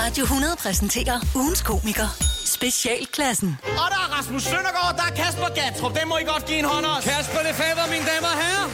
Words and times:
Radio 0.00 0.22
100 0.24 0.56
præsenterer 0.64 1.18
ugens 1.40 1.62
komiker. 1.70 2.08
Specialklassen. 2.56 3.50
Og 3.62 3.86
der 3.92 4.00
er 4.04 4.08
Rasmus 4.16 4.42
Søndergaard, 4.42 4.94
der 4.98 5.04
er 5.10 5.14
Kasper 5.20 5.48
Gatrup. 5.58 5.92
Den 5.98 6.08
må 6.08 6.16
I 6.18 6.26
godt 6.32 6.44
give 6.46 6.58
en 6.58 6.68
hånd 6.72 6.84
også. 6.86 7.08
Kasper 7.10 7.40
det 7.46 7.54
fader, 7.60 7.86
mine 7.94 8.06
damer 8.12 8.30
og 8.34 8.38
herrer. 8.44 8.66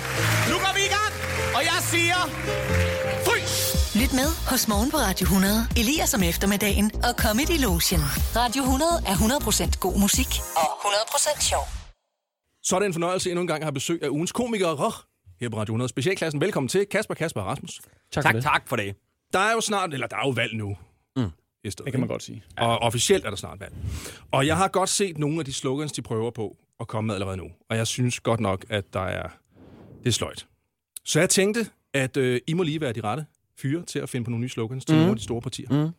Nu 0.51 0.57
går 0.65 0.73
vi 0.79 0.83
i 0.89 0.93
gang, 0.99 1.13
og 1.57 1.61
jeg 1.71 1.79
siger... 1.93 2.19
Frys! 3.27 3.53
Lyt 4.01 4.13
med 4.21 4.29
hos 4.51 4.63
Morgen 4.69 4.91
på 4.91 4.97
Radio 4.97 5.25
100. 5.25 5.67
Elias 5.77 6.15
om 6.15 6.23
eftermiddagen 6.23 6.87
og 7.07 7.13
Comedy 7.25 7.57
Lotion. 7.67 8.03
Radio 8.41 8.63
100 8.63 8.91
er 9.11 9.15
100% 9.15 9.79
god 9.85 9.97
musik 10.05 10.31
og 10.63 10.69
100% 10.85 11.41
sjov. 11.51 11.65
Så 12.63 12.73
er 12.77 12.79
det 12.81 12.87
en 12.87 12.93
fornøjelse 12.93 13.31
endnu 13.31 13.41
en 13.41 13.47
gang 13.53 13.61
at 13.63 13.67
have 13.67 13.73
besøg 13.81 13.99
af 14.03 14.09
ugens 14.09 14.33
komikere 14.33 14.93
her 15.41 15.49
på 15.49 15.57
Radio 15.61 15.73
100 15.73 15.89
Specialklassen. 15.89 16.41
Velkommen 16.41 16.69
til 16.69 16.87
Kasper, 16.91 17.15
Kasper 17.15 17.41
og 17.41 17.47
Rasmus. 17.47 17.81
Tak, 18.13 18.25
Tak, 18.25 18.35
tak 18.43 18.63
for 18.69 18.77
det. 18.77 18.95
Der 19.33 19.39
er 19.39 19.53
jo 19.53 19.61
snart, 19.61 19.95
eller 19.95 20.07
der 20.07 20.17
er 20.17 20.27
jo 20.27 20.31
valg 20.31 20.57
nu. 20.57 20.77
Mm. 21.17 21.31
Det 21.65 21.91
kan 21.91 22.01
man 22.01 22.09
godt 22.09 22.23
sige. 22.23 22.45
Og 22.59 22.79
officielt 22.79 23.25
er 23.25 23.31
der 23.31 23.37
snart 23.37 23.61
valg. 23.61 23.75
Og 24.31 24.47
jeg 24.47 24.57
har 24.57 24.69
godt 24.69 24.89
set 24.89 25.19
nogle 25.19 25.39
af 25.39 25.45
de 25.45 25.53
slogans, 25.53 25.93
de 25.93 26.03
prøver 26.03 26.31
på 26.31 26.57
at 26.81 26.89
komme 26.89 27.07
med 27.07 27.15
allerede 27.15 27.37
nu. 27.37 27.51
Og 27.71 27.77
jeg 27.77 27.87
synes 27.87 28.21
godt 28.21 28.41
nok, 28.41 28.65
at 28.69 28.93
der 28.93 29.01
er... 29.01 29.29
Det 29.99 30.09
er 30.09 30.13
sløjt. 30.13 30.47
Så 31.05 31.21
jeg 31.21 31.31
tænkte, 31.31 31.67
at 31.95 32.17
øh, 32.17 32.41
I 32.47 32.55
må 32.55 32.63
lige 32.63 32.81
være 32.81 32.93
de 32.93 33.01
rette 33.01 33.27
fyre 33.59 33.85
til 33.85 33.99
at 33.99 34.09
finde 34.09 34.25
på 34.25 34.31
nogle 34.31 34.41
nye 34.41 34.49
slogans 34.49 34.85
til 34.85 34.95
mm. 34.95 34.99
nogle 34.99 35.11
af 35.11 35.17
de 35.17 35.23
store 35.23 35.41
partier. 35.41 35.85
Mm. 35.85 35.91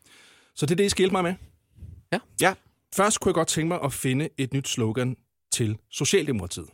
Så 0.56 0.66
det 0.66 0.72
er 0.72 0.76
det, 0.76 0.84
I 0.84 0.90
skal 0.90 1.02
hjælpe 1.04 1.14
mig 1.14 1.24
med. 1.24 1.34
Ja. 2.14 2.20
Ja. 2.42 2.54
Først 2.96 3.20
kunne 3.20 3.30
jeg 3.30 3.34
godt 3.34 3.48
tænke 3.48 3.68
mig 3.68 3.80
at 3.84 3.94
finde 3.94 4.30
et 4.38 4.54
nyt 4.54 4.68
slogan 4.68 5.16
til 5.52 5.78
Socialdemokratiet. 5.90 6.68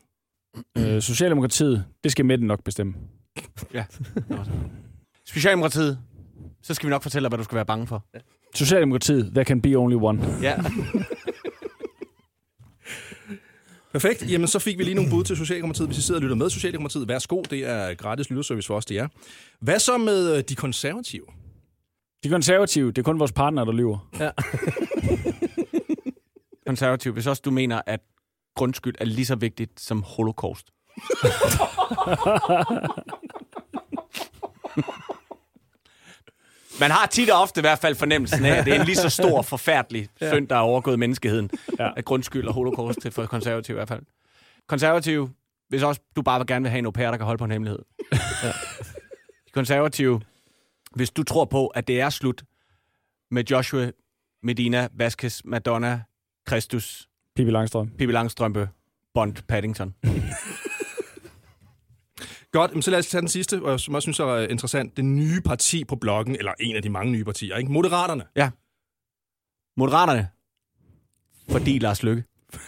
Øh, 0.77 1.01
Socialdemokratiet, 1.01 1.85
det 2.03 2.11
skal 2.11 2.25
midten 2.25 2.47
nok 2.47 2.63
bestemme. 2.63 2.93
ja. 3.73 3.85
Socialdemokratiet. 5.25 5.99
Så 6.63 6.73
skal 6.73 6.87
vi 6.87 6.89
nok 6.89 7.03
fortælle 7.03 7.23
dig, 7.23 7.29
hvad 7.29 7.37
du 7.37 7.43
skal 7.43 7.55
være 7.55 7.65
bange 7.65 7.87
for. 7.87 8.05
Socialdemokratiet, 8.55 9.31
there 9.33 9.45
can 9.45 9.61
be 9.61 9.75
only 9.75 9.95
one. 9.95 10.37
Ja. 10.41 10.55
Perfekt. 13.91 14.31
Jamen, 14.31 14.47
så 14.47 14.59
fik 14.59 14.77
vi 14.77 14.83
lige 14.83 14.95
nogle 14.95 15.09
bud 15.09 15.23
til 15.23 15.37
Socialdemokratiet. 15.37 15.87
Hvis 15.87 15.97
I 15.97 16.01
sidder 16.01 16.19
og 16.19 16.21
lytter 16.21 16.35
med 16.35 16.49
Socialdemokratiet, 16.49 17.07
værsgo. 17.07 17.41
Det 17.41 17.65
er 17.65 17.93
gratis 17.93 18.29
lytterservice 18.29 18.67
for 18.67 18.75
os, 18.75 18.85
det 18.85 18.97
er. 18.97 19.07
Hvad 19.61 19.79
så 19.79 19.97
med 19.97 20.37
øh, 20.37 20.43
de 20.49 20.55
konservative? 20.55 21.25
De 22.23 22.29
konservative, 22.29 22.91
det 22.91 22.97
er 22.97 23.03
kun 23.03 23.19
vores 23.19 23.31
partner, 23.31 23.65
der 23.65 23.71
lyver. 23.71 24.09
Konservativ, 26.67 27.13
hvis 27.13 27.27
også 27.27 27.41
du 27.45 27.51
mener, 27.51 27.81
at 27.85 27.99
grundskyld 28.55 28.95
er 28.99 29.05
lige 29.05 29.25
så 29.25 29.35
vigtigt 29.35 29.79
som 29.79 30.03
holocaust. 30.03 30.67
Man 36.79 36.91
har 36.91 37.05
tit 37.05 37.29
og 37.29 37.41
ofte 37.41 37.59
i 37.59 37.61
hvert 37.61 37.79
fald 37.79 37.95
fornemmelsen 37.95 38.45
af, 38.45 38.55
at 38.55 38.65
det 38.65 38.75
er 38.75 38.79
en 38.79 38.85
lige 38.85 38.95
så 38.95 39.09
stor, 39.09 39.41
forfærdelig 39.41 40.07
synd, 40.31 40.47
der 40.47 40.55
er 40.55 40.59
overgået 40.59 40.99
menneskeheden. 40.99 41.49
Ja. 41.79 41.83
Ja. 41.83 41.91
At 41.97 42.05
grundskyld 42.05 42.47
og 42.47 42.53
holocaust 42.53 43.01
til 43.01 43.11
for 43.11 43.25
konservativ 43.25 43.73
i 43.73 43.77
hvert 43.77 43.87
fald. 43.87 44.01
Konservativ, 44.67 45.29
hvis 45.69 45.83
også 45.83 46.01
du 46.15 46.21
bare 46.21 46.45
gerne 46.45 46.63
vil 46.63 46.69
have 46.69 46.79
en 46.79 46.85
au 46.85 46.91
pair, 46.91 47.09
der 47.09 47.17
kan 47.17 47.25
holde 47.25 47.37
på 47.37 47.45
en 47.45 47.51
hemmelighed. 47.51 47.79
Ja. 48.43 48.51
Konservative, 49.53 50.21
hvis 50.95 51.09
du 51.09 51.23
tror 51.23 51.45
på, 51.45 51.67
at 51.67 51.87
det 51.87 52.01
er 52.01 52.09
slut 52.09 52.43
med 53.31 53.43
Joshua, 53.43 53.91
Medina, 54.43 54.87
Vasquez, 54.93 55.41
Madonna, 55.45 56.01
Kristus, 56.45 57.07
Pippi 57.35 57.51
Langstrøm. 57.51 57.89
Pippi 57.89 58.13
Langstrømpe, 58.13 58.69
Bond, 59.13 59.35
Paddington. 59.47 59.93
Godt, 62.51 62.73
men 62.73 62.81
så 62.81 62.91
lad 62.91 62.99
os 62.99 63.07
tage 63.07 63.21
den 63.21 63.27
sidste, 63.27 63.61
og 63.63 63.79
som 63.79 63.93
jeg 63.93 64.01
synes 64.01 64.19
er 64.19 64.47
interessant. 64.47 64.97
Det 64.97 65.05
nye 65.05 65.41
parti 65.41 65.83
på 65.83 65.95
blokken, 65.95 66.35
eller 66.35 66.53
en 66.59 66.75
af 66.75 66.81
de 66.81 66.89
mange 66.89 67.11
nye 67.11 67.23
partier, 67.23 67.55
ikke? 67.55 67.71
Moderaterne. 67.71 68.23
Ja. 68.35 68.49
Moderaterne. 69.77 70.29
Fordi 71.51 71.79
Lars 71.79 72.03
Lykke. 72.03 72.23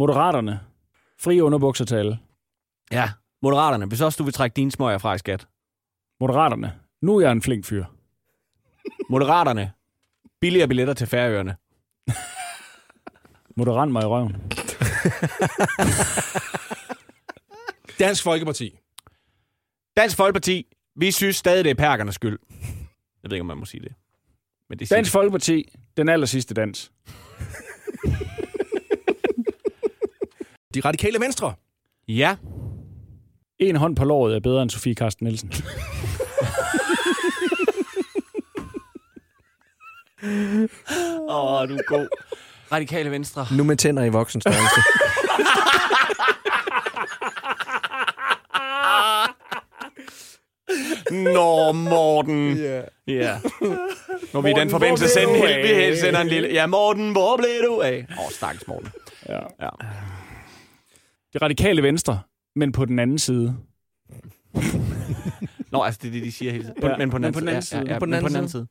Moderaterne. 0.00 0.60
Fri 1.20 1.40
underbuksertale. 1.40 2.18
Ja. 2.90 3.10
Moderaterne. 3.42 3.86
Hvis 3.86 4.00
også 4.00 4.16
du 4.16 4.24
vil 4.24 4.32
trække 4.32 4.54
dine 4.54 4.70
smøger 4.70 4.98
fra 4.98 5.14
i 5.14 5.18
skat. 5.18 5.48
Moderaterne. 6.20 6.74
Nu 7.02 7.16
er 7.16 7.20
jeg 7.20 7.32
en 7.32 7.42
flink 7.42 7.64
fyr. 7.64 7.84
Moderaterne. 9.10 9.72
Billigere 10.40 10.68
billetter 10.68 10.94
til 10.94 11.06
Færøerne. 11.06 11.56
Moderant 13.56 13.92
mig 13.92 14.02
i 14.02 14.06
røven. 14.06 14.36
Dansk 18.00 18.22
Folkeparti. 18.22 18.78
Dansk 19.96 20.16
Folkeparti. 20.16 20.66
Vi 20.96 21.10
synes 21.10 21.36
stadig, 21.36 21.64
det 21.64 21.70
er 21.70 21.74
perkernes 21.74 22.14
skyld. 22.14 22.38
Jeg 23.22 23.30
ved 23.30 23.32
ikke, 23.32 23.40
om 23.40 23.46
man 23.46 23.58
må 23.58 23.64
sige 23.64 23.80
det. 23.80 23.92
Men 24.68 24.78
det 24.78 24.90
Dansk 24.90 25.12
Folkeparti, 25.12 25.72
den 25.96 26.08
aller 26.08 26.26
sidste 26.26 26.54
dans. 26.54 26.90
De 30.74 30.80
radikale 30.80 31.20
venstre. 31.20 31.54
Ja. 32.08 32.36
En 33.58 33.76
hånd 33.76 33.96
på 33.96 34.04
låret 34.04 34.36
er 34.36 34.40
bedre 34.40 34.62
end 34.62 34.70
Sofie 34.70 34.94
Karsten 34.94 35.26
Nielsen. 35.26 35.52
Åh, 41.28 41.60
oh, 41.60 41.68
du 41.68 41.74
er 41.74 41.82
god. 41.86 42.08
Radikale 42.72 43.10
Venstre. 43.10 43.46
Nu 43.56 43.64
med 43.64 43.76
tænder 43.76 44.04
i 44.04 44.08
voksen 44.08 44.40
størrelse. 44.40 44.80
Nå, 51.24 51.72
Morten. 51.72 52.56
Ja. 52.58 52.82
Yeah. 53.08 53.40
Når 54.32 54.40
vi 54.40 54.50
i 54.50 54.52
den 54.54 54.70
forbindelse 54.70 55.08
sender, 55.08 55.34
en 55.34 55.64
lille, 55.64 55.90
vi 55.90 55.96
sender 55.96 56.20
en 56.20 56.28
lille... 56.28 56.48
Ja, 56.48 56.66
Morten, 56.66 57.12
hvor 57.12 57.36
blev 57.36 57.48
du 57.66 57.80
af? 57.80 58.06
Åh, 58.18 58.24
oh, 58.24 58.30
stakkels 58.30 58.66
Morten. 58.68 58.88
Ja. 59.28 59.38
Ja. 59.60 59.68
Det 61.32 61.42
radikale 61.42 61.82
venstre, 61.82 62.20
men 62.56 62.72
på 62.72 62.84
den 62.84 62.98
anden 62.98 63.18
side. 63.18 63.56
Nå, 65.72 65.82
altså 65.82 65.98
det 66.02 66.08
er 66.08 66.12
det, 66.12 66.22
de 66.22 66.32
siger 66.32 66.52
hele 66.52 66.64
tiden. 66.64 66.76
På, 66.80 66.86
Ja, 66.88 66.96
men 66.96 67.10
på 67.10 67.18
den 67.18 67.22
men 67.22 67.24
anden, 67.24 67.32
på 67.34 67.40
den 67.40 67.48
anden 67.48 67.62
side. 67.62 67.82
Ja, 67.86 67.92
ja, 67.92 67.98
På 67.98 68.04
den 68.06 68.10
men 68.10 68.14
anden 68.16 68.24
på 68.24 68.28
den 68.28 68.36
anden 68.36 68.50
side. 68.50 68.66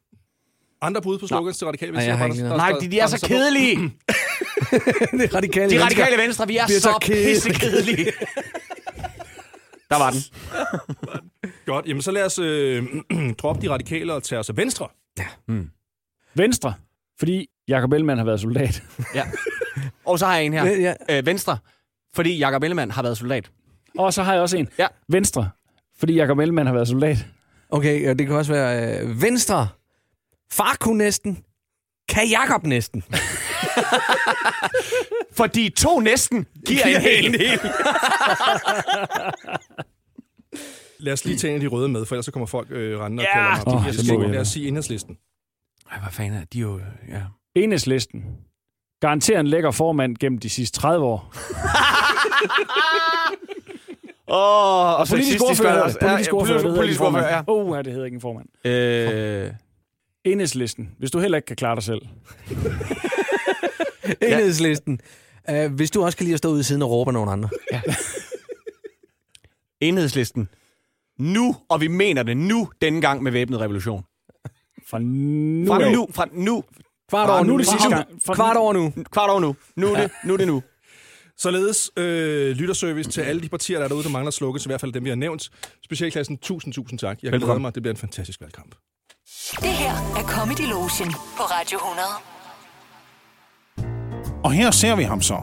Andre 0.81 1.01
bud 1.01 1.19
på 1.19 1.27
slogans 1.27 1.57
til 1.57 1.67
radikale 1.67 1.91
Nej, 1.91 2.01
venstre. 2.01 2.09
jeg 2.09 2.17
har 2.17 2.25
Var 2.27 2.33
ikke 2.33 2.43
der- 2.43 2.47
lige 2.49 2.57
Nej, 2.57 2.71
der- 2.71 2.79
de, 2.79 2.91
de 2.91 2.99
er 2.99 3.07
der- 3.07 3.17
så 3.17 3.17
der- 3.17 3.27
kedelige. 3.27 3.75
det 5.25 5.35
radikale 5.35 5.69
De 5.77 5.83
radikale 5.83 6.17
venstre, 6.23 6.47
vi 6.47 6.57
er, 6.57 6.67
Vi 6.67 6.73
er 6.73 6.79
så, 6.79 6.81
så 6.81 6.97
kedelige. 7.01 7.33
pissekedelige. 7.33 8.05
Der 9.91 9.97
var 9.97 10.11
den. 10.11 10.19
Godt, 11.69 11.85
jamen 11.85 12.01
så 12.01 12.11
lad 12.11 12.25
os 12.25 12.39
øh, 12.39 12.83
droppe 13.41 13.61
de 13.61 13.69
radikale 13.69 14.13
og 14.13 14.23
tage 14.23 14.39
os 14.39 14.49
af 14.49 14.57
venstre. 14.57 14.87
Venstre, 16.35 16.73
fordi 17.19 17.47
Jakob 17.67 17.93
Ellemann 17.93 18.17
har 18.17 18.25
været 18.25 18.39
soldat. 18.39 18.83
Ja. 19.15 19.23
Og 20.05 20.19
så 20.19 20.25
har 20.25 20.35
jeg 20.35 20.45
en 20.45 20.53
her. 20.53 20.65
Ja, 20.65 20.93
Øh, 21.09 21.25
venstre, 21.25 21.57
fordi 22.15 22.37
Jakob 22.37 22.63
Ellemann 22.63 22.91
har 22.91 23.01
været 23.01 23.17
soldat. 23.17 23.51
Og 23.97 24.13
så 24.13 24.23
har 24.23 24.33
jeg 24.33 24.41
også 24.41 24.57
en. 24.57 24.69
Ja. 24.77 24.87
Venstre, 25.09 25.49
fordi 25.99 26.13
Jakob 26.13 26.39
Ellemann 26.39 26.67
har 26.67 26.73
været 26.73 26.87
soldat. 26.87 27.17
Okay, 27.69 28.09
og 28.09 28.19
det 28.19 28.27
kan 28.27 28.35
også 28.35 28.51
være 28.51 28.99
øh, 29.01 29.21
venstre. 29.21 29.67
Far 30.51 30.77
kunne 30.79 30.97
næsten. 30.97 31.43
Kan 32.09 32.27
Jakob 32.29 32.63
næsten. 32.65 33.03
Fordi 35.39 35.69
to 35.69 35.99
næsten 35.99 36.45
giver 36.67 36.85
en 36.85 37.01
hel. 37.01 37.59
Lad 40.99 41.13
os 41.13 41.25
lige 41.25 41.37
tage 41.37 41.51
en 41.51 41.55
af 41.55 41.61
de 41.61 41.67
røde 41.67 41.89
med, 41.89 42.05
for 42.05 42.15
ellers 42.15 42.25
så 42.25 42.31
kommer 42.31 42.47
folk 42.47 42.67
øh, 42.71 42.99
rendende 42.99 43.23
Ja. 43.23 43.49
og 43.51 43.55
kalder 43.55 43.71
mig. 43.71 43.75
Åh, 43.79 43.85
Oh, 43.87 43.93
det 43.93 44.13
må 44.13 44.19
vi. 44.27 44.33
lad 44.33 44.41
os 44.41 44.47
sige 44.47 44.67
enhedslisten. 44.67 45.17
Ej, 45.91 45.99
hvad 45.99 46.11
fanden 46.11 46.39
er 46.41 46.45
de 46.53 46.59
jo... 46.59 46.79
Ja. 47.09 47.21
Enhedslisten. 47.55 48.25
Garanterer 49.01 49.39
en 49.39 49.47
lækker 49.47 49.71
formand 49.71 50.15
gennem 50.17 50.39
de 50.39 50.49
sidste 50.49 50.79
30 50.79 51.05
år. 51.05 51.33
Åh, 54.27 54.99
og 54.99 55.07
Politisk 55.07 55.43
ordfører. 55.43 55.83
Politisk 56.01 56.31
Ja, 56.31 56.35
ordfører, 56.37 56.75
Politisk 56.75 57.01
ordfører, 57.01 57.27
ja. 57.27 57.39
formand. 57.41 57.69
Oh, 57.69 57.75
ja, 57.77 57.81
det 57.81 57.91
hedder 57.93 58.05
ikke 58.05 58.15
en 58.15 58.21
formand. 58.21 58.45
Øh, 58.67 59.51
Enhedslisten. 60.23 60.95
Hvis 60.99 61.11
du 61.11 61.19
heller 61.19 61.37
ikke 61.37 61.45
kan 61.45 61.55
klare 61.55 61.75
dig 61.75 61.83
selv. 61.83 62.01
Enhedslisten. 64.21 64.99
Uh, 65.51 65.65
hvis 65.73 65.91
du 65.91 66.03
også 66.03 66.17
kan 66.17 66.23
lide 66.23 66.33
at 66.33 66.37
stå 66.37 66.49
ude 66.49 66.59
i 66.59 66.63
siden 66.63 66.81
og 66.81 66.89
råbe 66.89 67.09
af 67.09 67.13
nogle 67.13 67.31
andre. 67.31 67.49
enhedslisten. 69.81 70.49
Nu, 71.19 71.55
og 71.69 71.81
vi 71.81 71.87
mener 71.87 72.23
det 72.23 72.37
nu, 72.37 72.69
denne 72.81 73.01
gang 73.01 73.23
med 73.23 73.31
væbnet 73.31 73.59
revolution. 73.59 74.03
Fra 74.89 74.99
nu. 74.99 75.67
Fra 75.67 75.91
nu, 75.91 76.07
fra 76.13 76.25
nu, 76.33 76.63
Kvart 77.09 77.29
over 77.29 77.43
nu 77.43 77.53
er 77.53 77.57
det 77.57 77.67
Fra- 77.67 77.71
sidste 77.71 77.89
gang. 77.89 78.07
Fra- 78.25 78.33
Kvart 78.35 78.57
over 78.57 78.73
nu. 78.73 78.93
kvart 79.11 79.29
over 79.29 79.39
nu. 79.39 79.55
Nu 79.75 79.87
er 79.93 80.01
det 80.01 80.11
nu. 80.25 80.33
Er 80.33 80.37
det 80.37 80.47
nu. 80.47 80.63
Således 81.37 81.91
øh, 81.97 82.51
lytterservice 82.55 83.09
til 83.11 83.21
alle 83.21 83.41
de 83.41 83.49
partier, 83.49 83.77
der 83.77 83.83
er 83.83 83.87
derude, 83.87 84.03
der 84.03 84.09
mangler 84.09 84.31
slukkes, 84.31 84.65
i 84.65 84.69
hvert 84.69 84.81
fald 84.81 84.93
dem, 84.93 85.03
vi 85.03 85.09
har 85.09 85.15
nævnt. 85.15 85.49
Specialklassen, 85.85 86.37
tusind, 86.37 86.73
tusind 86.73 86.99
tak. 86.99 87.17
Jeg 87.23 87.31
glæder 87.31 87.57
mig, 87.59 87.75
det 87.75 87.83
bliver 87.83 87.93
en 87.93 87.97
fantastisk 87.99 88.41
valgkamp. 88.41 88.75
Det 89.61 89.69
her 89.69 89.91
er 90.17 90.23
Comedy 90.27 90.69
Lotion 90.69 91.11
på 91.11 91.43
Radio 91.43 91.77
100. 91.77 92.07
Og 94.43 94.51
her 94.51 94.71
ser 94.71 94.95
vi 94.95 95.03
ham 95.03 95.21
så. 95.21 95.37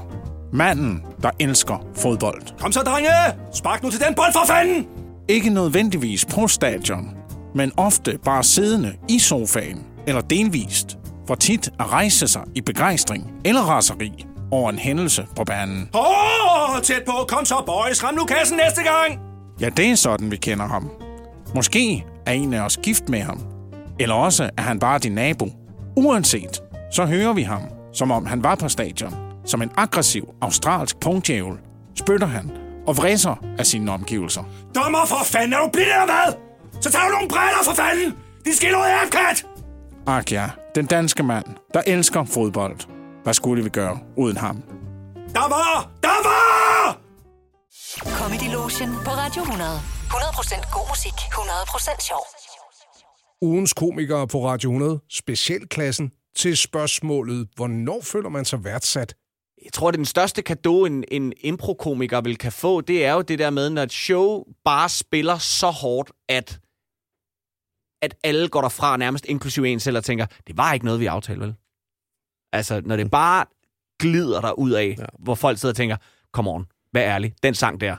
Manden, 0.53 1.03
der 1.23 1.31
elsker 1.41 1.87
fodbold. 1.97 2.59
Kom 2.61 2.73
så, 2.73 2.81
drenge! 2.81 3.11
Spark 3.55 3.83
nu 3.83 3.91
til 3.91 4.01
den 4.01 4.15
bold 4.15 4.33
for 4.33 4.47
fanden! 4.47 5.06
Ikke 5.29 5.51
nødvendigvis 5.51 6.25
på 6.25 6.49
stadion, 6.49 7.09
men 7.55 7.73
ofte 7.77 8.19
bare 8.25 8.43
siddende 8.43 8.93
i 9.09 9.19
sofaen 9.19 9.87
eller 10.07 10.21
delvist, 10.21 10.99
for 11.27 11.35
tit 11.35 11.69
at 11.81 11.93
rejse 11.93 12.29
sig 12.29 12.43
i 12.55 12.61
begejstring 12.61 13.33
eller 13.45 13.61
raseri 13.61 14.27
over 14.51 14.71
en 14.71 14.79
hændelse 14.79 15.27
på 15.37 15.45
banen. 15.45 15.89
Åh, 15.95 16.75
oh, 16.75 16.81
tæt 16.83 17.03
på. 17.07 17.13
Kom 17.29 17.45
så, 17.45 17.63
boys. 17.67 18.05
Ram 18.05 18.15
nu 18.15 18.25
kassen 18.25 18.57
næste 18.57 18.83
gang. 18.83 19.21
Ja, 19.61 19.69
det 19.69 19.91
er 19.91 19.95
sådan, 19.95 20.31
vi 20.31 20.37
kender 20.37 20.67
ham. 20.67 20.91
Måske 21.55 22.05
er 22.27 22.33
en 22.33 22.55
af 22.55 22.61
os 22.61 22.77
gift 22.77 23.09
med 23.09 23.21
ham. 23.21 23.41
Eller 24.01 24.15
også 24.15 24.51
er 24.57 24.63
han 24.63 24.79
bare 24.79 24.99
din 24.99 25.13
nabo. 25.13 25.49
Uanset, 25.97 26.63
så 26.93 27.07
hører 27.07 27.33
vi 27.33 27.43
ham, 27.43 27.63
som 27.93 28.11
om 28.11 28.27
han 28.27 28.43
var 28.43 28.55
på 28.55 28.69
stadion. 28.69 29.15
Som 29.45 29.63
en 29.63 29.71
aggressiv 29.77 30.29
australsk 30.41 31.01
punktjævel 31.01 31.57
spytter 31.95 32.27
han 32.27 32.51
og 32.87 32.97
vræser 32.97 33.35
af 33.59 33.67
sine 33.67 33.93
omgivelser. 33.93 34.45
Dommer, 34.75 35.07
for 35.07 35.25
fanden. 35.25 35.53
Er 35.53 35.59
du 35.59 35.69
blind 35.73 35.89
eller 35.89 36.05
hvad? 36.05 36.35
Så 36.81 36.93
tager 36.93 37.05
du 37.05 37.11
nogle 37.13 37.29
briller 37.29 37.63
for 37.65 37.73
fanden. 37.73 38.17
Din 38.45 38.55
skildrede 38.55 39.11
kat. 39.13 39.47
Ak 40.07 40.33
ja, 40.33 40.51
den 40.75 40.87
danske 40.87 41.23
mand, 41.23 41.45
der 41.75 41.83
elsker 41.87 42.25
fodbold. 42.25 42.77
Hvad 43.23 43.35
skulle 43.35 43.65
vi 43.65 43.69
gøre 43.69 43.99
uden 44.17 44.37
ham? 44.37 44.63
Der 45.35 45.49
var! 45.49 45.91
Der 46.03 46.19
var! 46.29 46.99
Comedy 48.19 48.53
Lotion 48.53 48.91
på 49.05 49.11
Radio 49.11 49.43
100. 49.43 49.71
100% 50.11 50.73
god 50.73 50.89
musik, 50.89 51.13
100% 51.13 52.07
sjov. 52.09 52.27
Ugens 53.43 53.73
komikere 53.75 54.29
på 54.29 54.47
Radio 54.49 54.71
100, 54.71 55.01
specialklassen, 55.11 56.11
til 56.37 56.57
spørgsmålet, 56.57 57.49
hvornår 57.57 58.01
føler 58.03 58.29
man 58.29 58.45
sig 58.45 58.65
værdsat? 58.65 59.15
Jeg 59.67 59.73
tror, 59.73 59.91
det 59.91 59.97
er 59.97 59.99
den 59.99 60.05
største 60.05 60.43
gave, 60.43 60.87
en, 60.87 61.05
en 61.09 61.33
improkomiker 61.41 62.21
vil 62.21 62.39
kan 62.39 62.53
få, 62.53 62.81
det 62.81 63.05
er 63.05 63.13
jo 63.13 63.23
det 63.23 63.39
der 63.39 63.51
med, 63.51 63.71
når 63.71 63.83
et 63.83 63.93
show 63.93 64.45
bare 64.65 64.89
spiller 64.89 65.39
så 65.39 65.71
hårdt, 65.71 66.13
at, 66.29 66.61
at 68.03 68.15
alle 68.23 68.49
går 68.49 68.61
derfra, 68.61 68.97
nærmest 68.97 69.27
inklusive 69.29 69.69
en 69.69 69.81
selv, 69.81 69.97
og 69.97 70.05
tænker, 70.05 70.27
det 70.47 70.57
var 70.57 70.73
ikke 70.73 70.87
noget, 70.87 71.01
vi 71.01 71.07
aftalte, 71.07 71.41
vel? 71.41 71.55
Altså, 72.53 72.83
når 72.85 72.97
det 72.97 73.11
bare 73.11 73.45
glider 74.01 74.41
der 74.41 74.53
ud 74.53 74.71
af, 74.71 74.95
ja. 74.99 75.05
hvor 75.19 75.35
folk 75.35 75.59
sidder 75.59 75.73
og 75.73 75.77
tænker, 75.77 75.97
come 76.33 76.51
on, 76.51 76.67
vær 76.93 77.03
ærlig, 77.03 77.35
den 77.43 77.55
sang 77.55 77.81
der, 77.81 77.97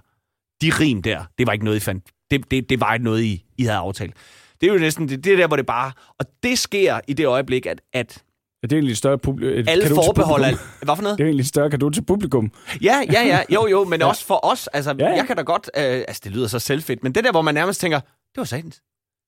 de 0.61 0.71
rim 0.79 1.01
der, 1.01 1.25
det 1.37 1.47
var 1.47 1.53
ikke 1.53 1.65
noget, 1.65 1.77
I 1.77 1.79
fandt. 1.79 2.05
Det, 2.31 2.51
det, 2.51 2.69
det 2.69 2.79
var 2.79 2.93
ikke 2.93 3.03
noget, 3.03 3.23
I, 3.23 3.45
I 3.57 3.63
havde 3.63 3.77
aftalt. 3.77 4.15
Det 4.61 4.69
er 4.69 4.73
jo 4.73 4.79
næsten 4.79 5.09
det, 5.09 5.23
det 5.23 5.33
er 5.33 5.37
der, 5.37 5.47
hvor 5.47 5.55
det 5.55 5.65
bare... 5.65 5.91
Og 6.19 6.25
det 6.43 6.59
sker 6.59 6.99
i 7.07 7.13
det 7.13 7.25
øjeblik, 7.25 7.65
at, 7.65 7.81
at 7.93 8.23
Er 8.63 8.67
det 8.67 8.75
egentlig 8.75 8.91
et 8.91 8.97
større 8.97 9.17
publikum? 9.17 9.65
alle 9.67 9.87
forbehold... 9.95 10.43
Al, 10.43 10.57
hvad 10.81 10.95
for 10.95 11.03
noget? 11.03 11.17
Det 11.17 11.23
er 11.23 11.27
egentlig 11.27 11.43
et 11.43 11.47
større 11.47 11.69
kado 11.69 11.89
til 11.89 12.01
publikum. 12.05 12.51
Ja, 12.81 13.01
ja, 13.13 13.21
ja. 13.25 13.39
Jo, 13.49 13.67
jo, 13.67 13.83
men 13.83 13.99
ja. 14.01 14.07
også 14.07 14.25
for 14.25 14.45
os. 14.45 14.67
Altså, 14.67 14.95
Ja, 14.99 15.05
ja, 15.05 15.11
ja. 15.11 15.15
jeg 15.17 15.27
kan 15.27 15.35
da 15.35 15.41
godt... 15.41 15.69
Øh, 15.77 15.83
altså, 15.83 16.21
det 16.23 16.31
lyder 16.31 16.47
så 16.47 16.59
selvfedt, 16.59 17.03
men 17.03 17.15
det 17.15 17.23
der, 17.23 17.31
hvor 17.31 17.41
man 17.41 17.53
nærmest 17.53 17.81
tænker, 17.81 17.99
det 17.99 18.37
var 18.37 18.43
satans. 18.43 18.81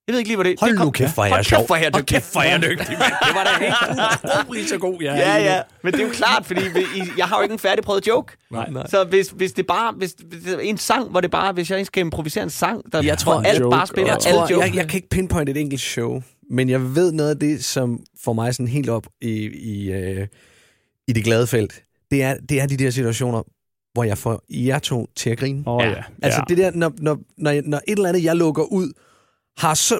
Jeg 0.07 0.13
ved 0.13 0.19
ikke 0.19 0.29
lige, 0.29 0.37
hvor 0.37 0.43
det... 0.43 0.55
Hold 0.59 0.71
det 0.71 0.77
kom- 0.77 0.87
nu 0.87 0.91
kæft, 0.91 1.13
hvor 1.13 1.23
er 1.23 1.27
jeg 1.27 1.35
Hold 1.35 1.43
sjov. 1.43 1.59
kæft, 1.59 1.67
hvor 1.67 1.75
er 1.75 1.79
jeg 1.79 1.89
Hold 1.93 2.01
dygtig. 2.03 2.15
kæft, 2.15 2.31
hvor 2.31 2.41
er 2.41 2.49
jeg 2.51 2.61
dygtig, 2.61 2.97
mand. 2.99 3.13
Det 3.25 3.35
var 3.35 3.43
da 3.43 3.65
helt 3.65 3.75
utroligt 4.41 4.69
så 4.69 4.77
god, 4.77 4.93
er. 5.01 5.15
Ja, 5.15 5.37
ja. 5.37 5.61
Men 5.83 5.93
det 5.93 5.99
er 6.01 6.05
jo 6.05 6.11
klart, 6.13 6.45
fordi 6.45 6.61
jeg 7.17 7.25
har 7.25 7.37
jo 7.37 7.41
ikke 7.43 7.53
en 7.53 7.59
færdigprøvet 7.59 8.07
joke. 8.07 8.33
Nej, 8.51 8.69
nej. 8.69 8.87
Så 8.87 9.03
hvis, 9.03 9.27
hvis 9.27 9.51
det 9.51 9.67
bare... 9.67 9.93
Hvis, 9.97 10.15
hvis 10.29 10.43
det 10.43 10.53
er 10.53 10.59
en 10.59 10.77
sang, 10.77 11.09
hvor 11.09 11.21
det 11.21 11.31
bare... 11.31 11.53
Hvis 11.53 11.71
jeg 11.71 11.85
skal 11.85 12.01
improvisere 12.01 12.43
en 12.43 12.49
sang, 12.49 12.81
der 12.91 13.03
Jeg 13.03 13.17
tror, 13.17 13.41
alt 13.41 13.59
joke 13.59 13.71
bare 13.75 13.87
spiller, 13.87 14.07
Jeg, 14.13 14.19
alle 14.25 14.37
tror, 14.39 14.47
joke. 14.51 14.65
jeg, 14.65 14.75
jeg 14.75 14.87
kan 14.89 14.97
ikke 14.97 15.09
pinpointe 15.09 15.51
et 15.51 15.57
enkelt 15.57 15.81
show, 15.81 16.21
men 16.49 16.69
jeg 16.69 16.95
ved 16.95 17.11
noget 17.11 17.29
af 17.29 17.39
det, 17.39 17.63
som 17.63 18.03
får 18.23 18.33
mig 18.33 18.55
sådan 18.55 18.67
helt 18.67 18.89
op 18.89 19.07
i, 19.21 19.31
i, 19.47 19.91
øh, 19.91 20.27
i 21.07 21.13
det 21.13 21.23
glade 21.23 21.47
felt. 21.47 21.83
Det 22.11 22.23
er, 22.23 22.35
det 22.49 22.61
er 22.61 22.65
de 22.67 22.77
der 22.77 22.89
situationer, 22.89 23.43
hvor 23.93 24.03
jeg 24.03 24.17
får 24.17 24.43
jer 24.49 24.79
to 24.79 25.09
til 25.15 25.29
at 25.29 25.37
grine. 25.37 25.63
Åh, 25.67 25.81
ja. 25.83 26.03
Altså 26.21 26.39
ja. 26.39 26.43
det 26.49 26.57
der, 26.57 26.71
når, 26.71 26.91
når, 26.99 27.19
når, 27.37 27.61
når 27.65 27.77
et 27.87 27.95
eller 27.97 28.09
andet, 28.09 28.23
jeg 28.23 28.35
lukker 28.35 28.63
ud, 28.63 28.93
har 29.57 29.73
så, 29.73 29.99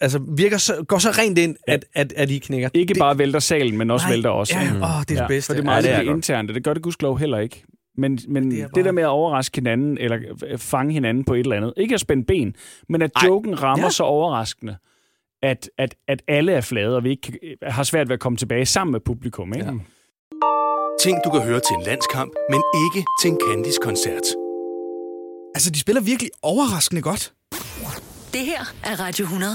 altså 0.00 0.20
virker 0.36 0.56
så, 0.58 0.84
går 0.88 0.98
så 0.98 1.10
rent 1.10 1.38
ind, 1.38 1.56
at, 1.66 1.84
at, 1.94 2.12
at 2.16 2.30
I 2.30 2.38
knækker. 2.38 2.68
Ikke 2.74 2.94
det, 2.94 2.98
bare 3.00 3.18
vælter 3.18 3.38
salen, 3.38 3.76
men 3.78 3.90
også 3.90 4.06
nej, 4.06 4.12
vælter 4.14 4.30
os. 4.30 4.50
Ja, 4.52 4.72
Mm. 4.74 4.82
åh, 4.82 4.88
det 5.08 5.16
er 5.16 5.20
det 5.20 5.28
bedste. 5.28 5.46
For 5.46 5.54
det 5.54 5.60
er 5.60 5.64
meget 5.64 5.84
Ja, 5.84 5.90
ja, 5.90 5.94
det 5.96 6.00
er 6.06 6.10
det 6.10 6.16
interne. 6.16 6.54
Det 6.54 6.64
gør 6.64 6.74
det 6.74 6.82
gudskelov 6.82 7.18
heller 7.18 7.38
ikke. 7.38 7.62
Men, 7.96 8.18
men 8.28 8.50
Det 8.50 8.60
er 8.60 8.66
det, 8.66 8.74
bare- 8.74 8.84
der 8.84 8.92
med 8.92 9.02
at 9.02 9.08
overraske 9.08 9.56
hinanden, 9.56 9.98
eller 9.98 10.18
øh, 10.46 10.58
fange 10.58 10.92
hinanden 10.92 11.24
på 11.24 11.34
et 11.34 11.40
eller 11.40 11.56
andet. 11.56 11.72
Ikke 11.76 11.94
at 11.94 12.00
spænde 12.00 12.24
ben, 12.24 12.56
men 12.88 13.02
at 13.02 13.10
Ej. 13.16 13.26
joken 13.26 13.62
rammer 13.62 13.86
Ja. 13.86 13.90
så 13.90 14.02
overraskende, 14.02 14.76
at, 15.42 15.70
at, 15.78 15.94
at 16.08 16.22
alle 16.28 16.52
er 16.52 16.60
flade, 16.60 16.96
og 16.96 17.04
vi 17.04 17.10
ikke 17.10 17.22
kan- 17.22 17.38
har 17.62 17.82
svært 17.82 18.08
ved 18.08 18.14
at 18.14 18.20
komme 18.20 18.38
tilbage 18.38 18.66
sammen 18.66 18.92
med 18.92 19.00
publikum. 19.00 19.52
Ikke? 19.54 19.66
Ja. 19.66 19.72
Ting, 21.02 21.18
du 21.24 21.30
kan 21.30 21.40
høre 21.42 21.60
til 21.60 21.74
en 21.78 21.82
landskamp, 21.82 22.32
men 22.50 22.62
ikke 22.86 23.06
til 23.22 23.30
en 23.30 23.38
Candice-koncert. 23.48 24.26
Altså, 25.54 25.70
de 25.70 25.80
spiller 25.80 26.02
virkelig 26.02 26.30
overraskende 26.42 27.02
godt. 27.02 27.32
Det 28.32 28.40
her 28.40 28.60
er 28.84 29.00
Radio 29.04 29.24
100. 29.24 29.52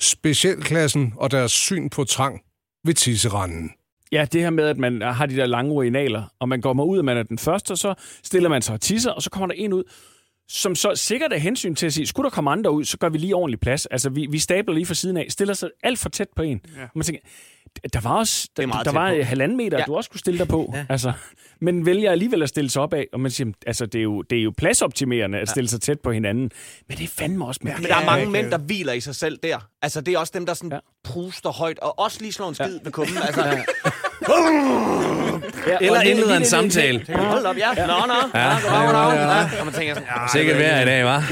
Specialklassen 0.00 1.12
og 1.16 1.30
deres 1.30 1.52
syn 1.52 1.88
på 1.88 2.04
trang 2.04 2.40
ved 2.84 2.94
tisseranden. 2.94 3.70
Ja, 4.12 4.26
det 4.32 4.40
her 4.40 4.50
med, 4.50 4.64
at 4.64 4.78
man 4.78 5.02
har 5.02 5.26
de 5.26 5.36
der 5.36 5.46
lange 5.46 5.72
urinaler, 5.72 6.22
og 6.40 6.48
man 6.48 6.62
kommer 6.62 6.84
ud, 6.84 6.98
og 6.98 7.04
man 7.04 7.16
er 7.16 7.22
den 7.22 7.38
første, 7.38 7.72
og 7.72 7.78
så 7.78 7.94
stiller 8.24 8.48
man 8.48 8.62
sig 8.62 8.74
og 8.74 8.80
tisser, 8.80 9.10
og 9.10 9.22
så 9.22 9.30
kommer 9.30 9.46
der 9.46 9.54
en 9.54 9.72
ud, 9.72 9.84
som 10.48 10.74
så 10.74 10.92
sikkert 10.94 11.32
er 11.32 11.36
hensyn 11.38 11.74
til 11.74 11.86
at 11.86 11.92
sige, 11.92 12.06
skulle 12.06 12.24
der 12.24 12.30
komme 12.30 12.50
andre 12.50 12.70
ud, 12.70 12.84
så 12.84 12.98
gør 12.98 13.08
vi 13.08 13.18
lige 13.18 13.34
ordentlig 13.34 13.60
plads. 13.60 13.86
Altså, 13.86 14.10
vi, 14.10 14.26
vi 14.30 14.38
stabler 14.38 14.74
lige 14.74 14.86
fra 14.86 14.94
siden 14.94 15.16
af, 15.16 15.26
stiller 15.28 15.54
sig 15.54 15.70
alt 15.82 15.98
for 15.98 16.08
tæt 16.08 16.28
på 16.36 16.42
en. 16.42 16.60
Ja. 16.76 16.82
Og 16.82 16.90
man 16.94 17.02
tænker, 17.04 17.20
der 17.92 18.00
var 18.00 18.14
også 18.14 18.48
der, 18.56 18.62
er 18.62 18.82
der 18.82 18.92
var 18.92 19.14
på. 19.14 19.22
halvanden 19.22 19.56
meter, 19.56 19.76
ja. 19.76 19.80
Ja. 19.80 19.84
du 19.86 19.96
også 19.96 20.10
kunne 20.10 20.20
stille 20.20 20.38
dig 20.38 20.48
på. 20.48 20.70
Ja. 20.74 20.78
Ja. 20.78 20.86
Altså, 20.88 21.12
men 21.60 21.86
vælger 21.86 22.10
alligevel 22.10 22.42
at 22.42 22.48
stille 22.48 22.70
sig 22.70 22.82
op 22.82 22.94
af, 22.94 23.06
og 23.12 23.20
man 23.20 23.30
siger, 23.30 23.52
altså, 23.66 23.86
det 23.86 23.98
er 23.98 24.02
jo, 24.02 24.22
det 24.22 24.38
er 24.38 24.42
jo 24.42 24.52
pladsoptimerende 24.58 25.38
at 25.38 25.48
stille 25.48 25.68
sig 25.68 25.80
tæt 25.80 26.00
på 26.00 26.12
hinanden. 26.12 26.50
Men 26.88 26.98
det 26.98 27.04
er 27.04 27.08
fandme 27.08 27.46
også 27.46 27.60
Men 27.62 27.68
mærkeligt. 27.70 27.90
der 27.94 27.96
er 28.00 28.04
mange 28.04 28.30
mænd, 28.30 28.50
der 28.50 28.58
hviler 28.58 28.92
i 28.92 29.00
sig 29.00 29.14
selv 29.14 29.38
der. 29.42 29.58
Altså, 29.82 30.00
det 30.00 30.14
er 30.14 30.18
også 30.18 30.32
dem, 30.36 30.46
der 30.46 30.54
sådan 30.54 30.70
Ja. 30.70 30.76
ja. 30.76 31.12
puster 31.14 31.50
højt, 31.50 31.78
og 31.78 31.98
også 31.98 32.18
lige 32.20 32.32
slår 32.32 32.48
en 32.48 32.54
skid 32.54 32.74
ja. 32.76 32.80
ved 32.84 32.92
kummen. 32.92 33.16
Altså, 33.26 33.44
ja. 33.46 33.62
Ja, 35.66 35.76
Eller 35.80 36.00
indleder 36.00 36.36
en 36.36 36.44
samtale. 36.44 37.06
Hold 37.14 37.46
op, 37.46 37.56
ja. 37.56 37.86
Nå, 37.86 38.06
nå. 38.06 38.14
Ja, 38.34 38.58
goddag. 38.62 39.16
Ja. 39.16 39.60
Og 39.60 39.64
man 39.64 39.74
tænker 39.74 39.94
sådan, 39.94 40.08
ja, 40.16 40.28
Sikkert 40.32 40.58
vejr 40.58 40.80
i 40.80 40.84
dag, 40.84 41.04
var. 41.04 41.24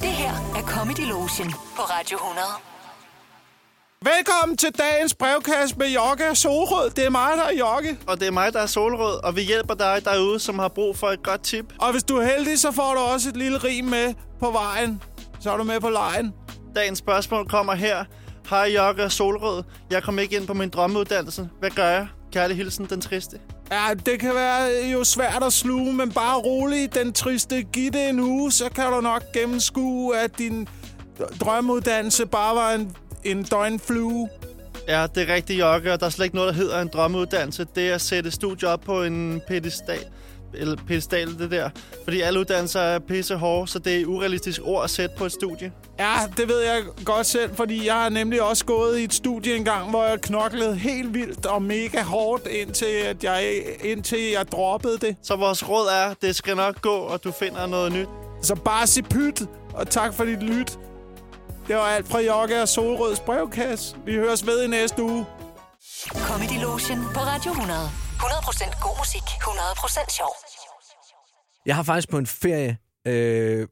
Det 0.00 0.08
her 0.08 0.30
er 0.56 0.62
Comedy 0.62 1.08
Lotion 1.08 1.50
på 1.76 1.82
Radio 1.82 2.16
100. 2.16 2.46
Velkommen 4.02 4.56
til 4.56 4.68
dagens 4.78 5.14
brevkasse 5.14 5.76
med 5.78 5.88
Jokke 5.88 6.30
og 6.30 6.36
Solrød. 6.36 6.90
Det 6.90 7.04
er 7.04 7.10
mig, 7.10 7.30
der 7.36 7.44
er 7.44 7.54
Jokke. 7.58 7.98
Og 8.06 8.20
det 8.20 8.26
er 8.26 8.30
mig, 8.30 8.52
der 8.52 8.60
er 8.60 8.66
Solrød, 8.66 9.24
og 9.24 9.36
vi 9.36 9.42
hjælper 9.42 9.74
dig 9.74 10.00
derude, 10.04 10.40
som 10.40 10.58
har 10.58 10.68
brug 10.68 10.96
for 10.96 11.06
et 11.06 11.22
godt 11.22 11.42
tip. 11.44 11.64
Og 11.78 11.92
hvis 11.92 12.02
du 12.02 12.16
er 12.16 12.24
heldig, 12.24 12.58
så 12.58 12.72
får 12.72 12.94
du 12.94 13.00
også 13.14 13.28
et 13.28 13.36
lille 13.36 13.58
rim 13.58 13.84
med 13.84 14.14
på 14.40 14.50
vejen. 14.50 15.02
Så 15.40 15.52
er 15.52 15.56
du 15.56 15.64
med 15.64 15.80
på 15.80 15.88
lejen. 15.90 16.32
Dagens 16.76 16.98
spørgsmål 16.98 17.48
kommer 17.48 17.74
her. 17.74 18.04
Hej 18.50 18.64
Jokke 18.76 19.04
og 19.04 19.12
Solrød. 19.12 19.62
Jeg 19.90 20.02
kom 20.02 20.18
ikke 20.18 20.36
ind 20.36 20.46
på 20.46 20.54
min 20.54 20.68
drømmeuddannelse. 20.68 21.48
Hvad 21.60 21.70
gør 21.70 21.88
jeg? 21.88 22.06
Kærlig 22.32 22.56
hilsen, 22.56 22.86
den 22.90 23.00
triste. 23.00 23.38
Ja, 23.70 23.94
det 24.06 24.20
kan 24.20 24.34
være 24.34 24.90
jo 24.92 25.04
svært 25.04 25.42
at 25.42 25.52
sluge, 25.52 25.92
men 25.92 26.12
bare 26.12 26.38
rolig. 26.38 26.94
Den 26.94 27.12
triste, 27.12 27.62
giv 27.62 27.90
det 27.90 28.08
en 28.08 28.20
uge, 28.20 28.52
så 28.52 28.68
kan 28.68 28.92
du 28.92 29.00
nok 29.00 29.22
gennemskue, 29.34 30.18
at 30.18 30.38
din 30.38 30.68
drømmeuddannelse 31.40 32.26
bare 32.26 32.54
var 32.54 32.72
en, 32.72 32.96
en 33.24 33.42
døgnflue. 33.42 34.28
Ja, 34.88 35.06
det 35.14 35.30
er 35.30 35.34
rigtigt, 35.34 35.60
Jokke, 35.60 35.92
og 35.92 36.00
der 36.00 36.06
er 36.06 36.10
slet 36.10 36.24
ikke 36.24 36.36
noget, 36.36 36.54
der 36.54 36.60
hedder 36.60 36.80
en 36.80 36.88
drømmeuddannelse. 36.88 37.66
Det 37.74 37.90
er 37.90 37.94
at 37.94 38.00
sætte 38.00 38.30
studier 38.30 38.68
op 38.68 38.80
på 38.80 39.02
en 39.02 39.40
pedestal. 39.48 40.04
Eller 40.54 40.76
pedestal, 40.86 41.38
det 41.38 41.50
der. 41.50 41.70
Fordi 42.04 42.20
alle 42.20 42.40
uddannelser 42.40 42.80
er 42.80 42.98
pisse 42.98 43.36
hårde, 43.36 43.68
så 43.68 43.78
det 43.78 43.94
er 43.96 43.98
et 43.98 44.06
urealistisk 44.06 44.60
ord 44.64 44.84
at 44.84 44.90
sætte 44.90 45.14
på 45.18 45.24
et 45.24 45.32
studie. 45.32 45.72
Ja, 45.98 46.14
det 46.36 46.48
ved 46.48 46.60
jeg 46.60 46.82
godt 47.04 47.26
selv, 47.26 47.54
fordi 47.54 47.86
jeg 47.86 47.94
har 47.94 48.08
nemlig 48.08 48.42
også 48.42 48.64
gået 48.64 48.98
i 48.98 49.04
et 49.04 49.14
studie 49.14 49.56
engang, 49.56 49.90
hvor 49.90 50.04
jeg 50.04 50.20
knoklede 50.20 50.76
helt 50.76 51.14
vildt 51.14 51.46
og 51.46 51.62
mega 51.62 52.02
hårdt, 52.02 52.46
indtil, 52.46 52.86
at 52.86 53.24
jeg, 53.24 53.62
indtil 53.84 54.30
jeg 54.30 54.52
droppede 54.52 54.98
det. 54.98 55.16
Så 55.22 55.36
vores 55.36 55.68
råd 55.68 55.88
er, 55.88 56.14
det 56.22 56.36
skal 56.36 56.56
nok 56.56 56.80
gå, 56.80 56.94
og 56.94 57.24
du 57.24 57.32
finder 57.32 57.66
noget 57.66 57.92
nyt. 57.92 58.08
Så 58.42 58.54
bare 58.54 58.86
sig 58.86 59.04
pyt, 59.04 59.42
og 59.74 59.90
tak 59.90 60.14
for 60.14 60.24
dit 60.24 60.42
lyt. 60.42 60.78
Det 61.68 61.76
var 61.76 61.82
alt 61.82 62.08
fra 62.08 62.20
Jokke 62.20 62.62
og 62.62 62.68
Solrøds 62.68 63.20
brevkasse. 63.20 63.96
Vi 64.06 64.14
høres 64.14 64.46
ved 64.46 64.64
i 64.64 64.66
næste 64.66 65.02
uge. 65.02 65.26
Comedy 66.08 66.62
Lotion 66.62 66.98
på 67.14 67.20
Radio 67.20 67.50
100. 67.50 68.01
100% 68.22 68.82
god 68.82 68.94
musik, 69.00 69.22
100% 69.22 70.16
sjov. 70.18 70.32
Jeg 71.66 71.76
har 71.76 71.82
faktisk 71.82 72.08
på 72.10 72.18
en 72.18 72.26
ferie, 72.26 72.78
øh, 73.06 73.68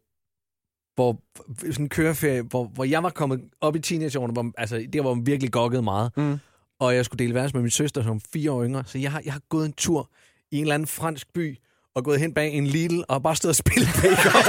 hvor, 0.94 1.20
sådan 1.58 1.84
en 1.84 1.88
køreferie, 1.88 2.42
hvor, 2.42 2.64
hvor 2.64 2.84
jeg 2.84 3.02
var 3.02 3.10
kommet 3.10 3.40
op 3.60 3.76
i 3.76 3.80
teenageårene, 3.80 4.32
hvor, 4.32 4.52
altså 4.58 4.86
der 4.92 5.00
hvor 5.00 5.14
man 5.14 5.26
virkelig 5.26 5.52
gokkede 5.52 5.82
meget. 5.82 6.16
Mm. 6.16 6.38
Og 6.80 6.94
jeg 6.94 7.04
skulle 7.04 7.18
dele 7.24 7.34
værelse 7.34 7.56
med 7.56 7.62
min 7.62 7.70
søster, 7.70 8.02
som 8.02 8.16
er 8.16 8.20
fire 8.32 8.52
år 8.52 8.64
yngre. 8.64 8.84
Så 8.86 8.98
jeg 8.98 9.12
har, 9.12 9.22
jeg 9.24 9.32
har 9.32 9.40
gået 9.48 9.66
en 9.66 9.72
tur 9.72 10.10
i 10.50 10.56
en 10.56 10.62
eller 10.62 10.74
anden 10.74 10.86
fransk 10.86 11.32
by, 11.32 11.58
og 12.00 12.04
gået 12.04 12.20
hen 12.20 12.32
bag 12.34 12.48
en 12.58 12.66
Lidl, 12.66 13.00
og 13.08 13.22
bare 13.22 13.36
stået 13.36 13.50
og 13.50 13.56
spillet 13.64 13.90
bacon. 14.00 14.42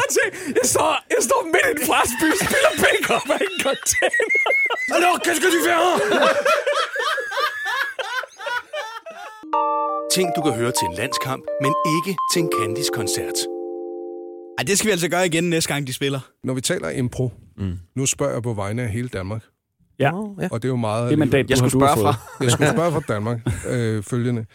og 0.00 0.06
tænk, 0.16 0.30
jeg 0.58 0.66
står, 0.74 0.92
jeg 1.14 1.22
står 1.28 1.40
midt 1.54 1.66
i 1.68 1.72
en 1.76 1.82
fransk 1.90 2.14
by, 2.22 2.28
spiller 2.46 2.72
bacon 2.84 3.22
bag 3.30 3.42
en 3.50 3.58
container. 3.66 4.38
Alors, 4.96 5.14
qu'est-ce 5.24 5.40
que 5.44 5.50
tu 5.54 5.60
fais 5.66 5.80
Ting, 10.14 10.28
du 10.36 10.40
kan 10.42 10.52
høre 10.52 10.72
til 10.78 10.86
en 10.90 10.94
landskamp, 10.94 11.44
men 11.64 11.72
ikke 11.96 12.12
til 12.32 12.40
en 12.42 12.50
Candice-koncert. 12.58 13.38
Ej, 14.58 14.64
det 14.66 14.78
skal 14.78 14.86
vi 14.86 14.92
altså 14.92 15.08
gøre 15.08 15.26
igen 15.26 15.44
næste 15.50 15.68
gang, 15.72 15.86
de 15.86 15.92
spiller. 15.92 16.20
Når 16.44 16.54
vi 16.54 16.60
taler 16.60 16.90
impro, 16.90 17.32
mm. 17.56 17.78
nu 17.96 18.06
spørger 18.06 18.32
jeg 18.32 18.42
på 18.42 18.52
vegne 18.52 18.82
af 18.82 18.88
hele 18.88 19.08
Danmark. 19.08 19.42
Ja. 20.00 20.12
ja. 20.40 20.48
Og 20.52 20.62
det 20.62 20.64
er 20.64 20.72
jo 20.72 20.76
meget... 20.76 21.10
Det 21.10 21.18
mandat, 21.18 21.50
Jeg 21.50 21.58
skulle 21.58 21.70
spørge 21.70 21.96
fra. 21.96 22.14
Jeg 22.40 22.50
skulle 22.50 22.70
spørge 22.70 22.92
fra 22.92 23.00
Danmark 23.08 23.40
øh, 23.70 24.02
følgende. 24.02 24.46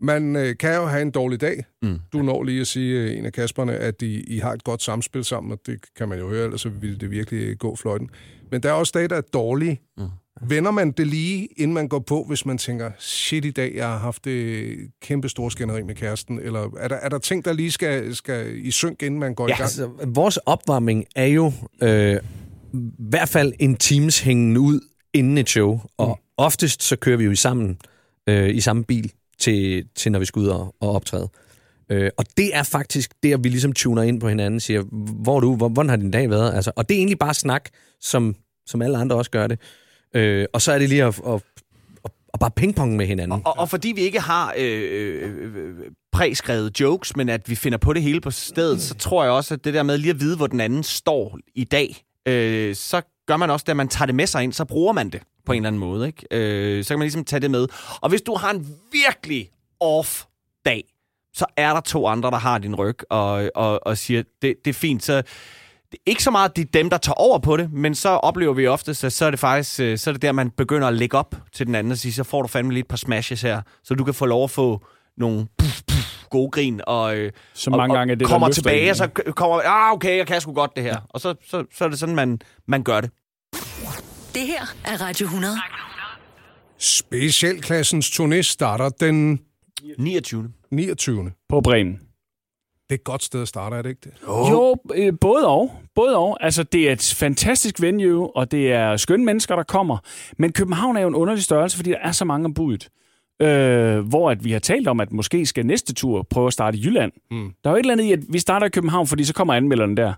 Man 0.00 0.36
øh, 0.36 0.56
kan 0.60 0.74
jo 0.74 0.86
have 0.86 1.02
en 1.02 1.10
dårlig 1.10 1.40
dag. 1.40 1.64
Mm. 1.82 1.98
Du 2.12 2.22
når 2.22 2.42
lige 2.42 2.60
at 2.60 2.66
sige, 2.66 3.00
øh, 3.00 3.18
en 3.18 3.26
af 3.26 3.32
Kasperne, 3.32 3.72
at 3.76 4.02
I, 4.02 4.20
I 4.34 4.38
har 4.38 4.52
et 4.52 4.64
godt 4.64 4.82
samspil 4.82 5.24
sammen, 5.24 5.52
og 5.52 5.58
det 5.66 5.80
kan 5.96 6.08
man 6.08 6.18
jo 6.18 6.28
høre, 6.28 6.44
ellers 6.44 6.60
så 6.60 6.68
ville 6.68 6.98
det 6.98 7.10
virkelig 7.10 7.58
gå 7.58 7.76
fløjten. 7.76 8.10
Men 8.50 8.62
der 8.62 8.68
er 8.68 8.72
også 8.72 8.92
dage, 8.94 9.08
der 9.08 9.16
er 9.16 9.20
dårlige. 9.20 9.80
Mm. 9.98 10.04
Vender 10.48 10.70
man 10.70 10.92
det 10.92 11.06
lige, 11.06 11.48
inden 11.56 11.74
man 11.74 11.88
går 11.88 11.98
på, 11.98 12.24
hvis 12.28 12.46
man 12.46 12.58
tænker, 12.58 12.90
shit 12.98 13.44
i 13.44 13.50
dag, 13.50 13.72
jeg 13.74 13.86
har 13.86 13.98
haft 13.98 14.24
det 14.24 14.76
kæmpe 15.02 15.28
store 15.28 15.50
skænderi 15.50 15.82
med 15.82 15.94
kæresten? 15.94 16.38
Eller 16.38 16.68
er 16.78 16.88
der, 16.88 16.96
er 16.96 17.08
der 17.08 17.18
ting, 17.18 17.44
der 17.44 17.52
lige 17.52 17.70
skal, 17.70 18.14
skal 18.14 18.66
i 18.66 18.70
synk, 18.70 19.02
inden 19.02 19.20
man 19.20 19.34
går 19.34 19.48
i 19.48 19.50
gang? 19.50 19.60
Altså, 19.60 19.90
vores 20.06 20.36
opvarmning 20.36 21.04
er 21.16 21.26
jo 21.26 21.52
øh, 21.82 22.16
hvert 22.98 23.28
fald 23.28 23.52
en 23.58 23.76
times 23.76 24.20
hængen 24.20 24.56
ud 24.56 24.80
inden 25.12 25.38
et 25.38 25.48
show, 25.48 25.80
og 25.98 26.08
mm. 26.08 26.34
oftest 26.36 26.82
så 26.82 26.96
kører 26.96 27.16
vi 27.16 27.24
jo 27.24 27.30
i 27.30 27.36
sammen 27.36 27.78
øh, 28.28 28.54
i 28.54 28.60
samme 28.60 28.84
bil 28.84 29.12
til, 29.38 29.84
til 29.94 30.12
når 30.12 30.18
vi 30.18 30.24
skal 30.24 30.40
ud 30.40 30.46
og, 30.46 30.74
og 30.80 30.92
optræde. 30.92 31.28
Øh, 31.90 32.10
og 32.16 32.24
det 32.36 32.56
er 32.56 32.62
faktisk 32.62 33.12
der, 33.22 33.36
vi 33.36 33.48
ligesom 33.48 33.72
tuner 33.72 34.02
ind 34.02 34.20
på 34.20 34.28
hinanden 34.28 34.56
og 34.56 34.62
siger, 34.62 34.82
hvor 35.22 35.36
er 35.36 35.40
du, 35.40 35.56
hvor, 35.56 35.68
hvordan 35.68 35.88
har 35.88 35.96
din 35.96 36.10
dag 36.10 36.30
været? 36.30 36.54
Altså, 36.54 36.72
og 36.76 36.88
det 36.88 36.94
er 36.94 36.98
egentlig 36.98 37.18
bare 37.18 37.34
snak, 37.34 37.68
som, 38.00 38.36
som 38.66 38.82
alle 38.82 38.98
andre 38.98 39.16
også 39.16 39.30
gør 39.30 39.46
det. 39.46 39.58
Øh, 40.14 40.46
og 40.52 40.62
så 40.62 40.72
er 40.72 40.78
det 40.78 40.88
lige 40.88 41.04
at, 41.04 41.20
at, 41.26 41.34
at, 42.04 42.10
at 42.34 42.40
bare 42.40 42.50
pingpong 42.50 42.96
med 42.96 43.06
hinanden. 43.06 43.42
Og, 43.44 43.58
og 43.58 43.68
fordi 43.68 43.92
vi 43.96 44.00
ikke 44.00 44.20
har 44.20 44.54
øh, 44.58 45.22
øh, 45.22 45.74
præskrevet 46.12 46.80
jokes, 46.80 47.16
men 47.16 47.28
at 47.28 47.50
vi 47.50 47.54
finder 47.54 47.78
på 47.78 47.92
det 47.92 48.02
hele 48.02 48.20
på 48.20 48.30
stedet, 48.30 48.82
så 48.82 48.94
tror 48.94 49.24
jeg 49.24 49.32
også, 49.32 49.54
at 49.54 49.64
det 49.64 49.74
der 49.74 49.82
med 49.82 49.98
lige 49.98 50.10
at 50.10 50.20
vide, 50.20 50.36
hvor 50.36 50.46
den 50.46 50.60
anden 50.60 50.82
står 50.82 51.38
i 51.54 51.64
dag, 51.64 52.04
øh, 52.28 52.74
så 52.74 53.02
gør 53.26 53.36
man 53.36 53.50
også 53.50 53.64
det, 53.64 53.70
at 53.70 53.76
man 53.76 53.88
tager 53.88 54.06
det 54.06 54.14
med 54.14 54.26
sig 54.26 54.42
ind, 54.42 54.52
så 54.52 54.64
bruger 54.64 54.92
man 54.92 55.10
det 55.10 55.22
på 55.46 55.52
en 55.52 55.56
eller 55.56 55.68
anden 55.68 55.80
måde. 55.80 56.06
Ikke? 56.06 56.26
Øh, 56.30 56.84
så 56.84 56.88
kan 56.88 56.98
man 56.98 57.04
ligesom 57.04 57.24
tage 57.24 57.40
det 57.40 57.50
med. 57.50 57.66
Og 58.00 58.08
hvis 58.08 58.22
du 58.22 58.34
har 58.34 58.50
en 58.50 58.76
virkelig 58.92 59.50
off 59.80 60.24
dag, 60.66 60.84
så 61.34 61.46
er 61.56 61.72
der 61.72 61.80
to 61.80 62.06
andre, 62.06 62.30
der 62.30 62.38
har 62.38 62.58
din 62.58 62.74
ryg 62.74 62.98
og, 63.10 63.50
og, 63.54 63.86
og 63.86 63.98
siger, 63.98 64.22
det, 64.42 64.54
det 64.64 64.70
er 64.70 64.74
fint. 64.74 65.04
Så 65.04 65.16
det 65.92 65.98
er 66.06 66.10
ikke 66.10 66.22
så 66.22 66.30
meget 66.30 66.56
de 66.56 66.64
dem, 66.64 66.90
der 66.90 66.96
tager 66.96 67.14
over 67.14 67.38
på 67.38 67.56
det, 67.56 67.72
men 67.72 67.94
så 67.94 68.08
oplever 68.08 68.54
vi 68.54 68.66
ofte, 68.66 68.90
at 68.90 69.12
så 69.12 69.24
er 69.24 69.30
det 69.30 69.40
faktisk 69.40 69.80
øh, 69.80 69.98
så 69.98 70.10
er 70.10 70.12
det 70.12 70.22
der, 70.22 70.32
man 70.32 70.50
begynder 70.50 70.88
at 70.88 70.94
lægge 70.94 71.16
op 71.16 71.34
til 71.52 71.66
den 71.66 71.74
anden 71.74 71.90
og 71.90 71.98
sige, 71.98 72.12
så 72.12 72.24
får 72.24 72.42
du 72.42 72.48
fandme 72.48 72.72
lige 72.72 72.80
et 72.80 72.88
par 72.88 72.96
smashes 72.96 73.42
her, 73.42 73.62
så 73.84 73.94
du 73.94 74.04
kan 74.04 74.14
få 74.14 74.26
lov 74.26 74.44
at 74.44 74.50
få 74.50 74.86
nogle 75.16 75.46
puff, 75.58 75.82
puff, 75.86 76.24
gode 76.30 76.50
grin, 76.50 76.80
og, 76.86 77.16
øh, 77.16 77.32
Så 77.54 77.70
og, 77.70 77.76
mange 77.76 77.92
og 77.92 77.98
gange 77.98 78.12
er 78.12 78.14
det, 78.14 78.26
der 78.26 78.32
kommer 78.32 78.48
tilbage, 78.48 78.84
en, 78.84 78.90
og 78.90 78.96
så 78.96 79.08
kommer 79.36 79.60
ah, 79.64 79.92
okay, 79.92 80.16
jeg 80.16 80.26
kan 80.26 80.40
sgu 80.40 80.52
godt 80.52 80.76
det 80.76 80.84
her. 80.84 80.96
Og 81.08 81.20
så, 81.20 81.34
så, 81.50 81.64
så 81.74 81.84
er 81.84 81.88
det 81.88 81.98
sådan, 81.98 82.14
man, 82.14 82.40
man 82.68 82.82
gør 82.82 83.00
det. 83.00 83.10
Det 84.34 84.42
her 84.42 84.74
er 84.84 85.06
Radio 85.06 85.24
100. 85.24 85.54
Specialklassens 86.78 88.20
turné 88.20 88.42
starter 88.42 88.88
den 88.88 89.40
29. 89.98 90.52
29. 90.70 91.32
På 91.48 91.60
Bremen. 91.60 91.92
Det 91.92 92.90
er 92.90 92.94
et 92.94 93.04
godt 93.04 93.22
sted 93.22 93.42
at 93.42 93.48
starte, 93.48 93.76
er 93.76 93.82
det 93.82 93.88
ikke 93.88 94.00
det? 94.04 94.12
Oh. 94.26 94.50
Jo, 94.50 94.76
øh, 94.94 95.12
både 95.20 95.46
og. 95.46 95.72
Både 95.94 96.16
og. 96.16 96.44
Altså, 96.44 96.62
det 96.62 96.88
er 96.88 96.92
et 96.92 97.14
fantastisk 97.18 97.80
venue, 97.80 98.36
og 98.36 98.50
det 98.50 98.72
er 98.72 98.96
skønne 98.96 99.24
mennesker, 99.24 99.56
der 99.56 99.62
kommer. 99.62 99.98
Men 100.38 100.52
København 100.52 100.96
er 100.96 101.00
jo 101.00 101.08
en 101.08 101.14
underlig 101.14 101.44
størrelse, 101.44 101.76
fordi 101.76 101.90
der 101.90 101.98
er 101.98 102.12
så 102.12 102.24
mange 102.24 102.44
om 102.44 102.54
budet. 102.54 102.88
Øh, 103.42 104.08
hvor 104.08 104.30
at 104.30 104.44
vi 104.44 104.52
har 104.52 104.58
talt 104.58 104.88
om, 104.88 105.00
at 105.00 105.12
måske 105.12 105.46
skal 105.46 105.66
næste 105.66 105.94
tur 105.94 106.22
prøve 106.22 106.46
at 106.46 106.52
starte 106.52 106.78
i 106.78 106.80
Jylland. 106.84 107.12
Mm. 107.30 107.54
Der 107.64 107.70
er 107.70 107.74
jo 107.74 107.76
et 107.76 107.80
eller 107.80 107.92
andet 107.92 108.04
i, 108.04 108.12
at 108.12 108.20
vi 108.28 108.38
starter 108.38 108.66
i 108.66 108.70
København, 108.70 109.06
fordi 109.06 109.24
så 109.24 109.34
kommer 109.34 109.54
anmelderne 109.54 109.96
der. 109.96 110.14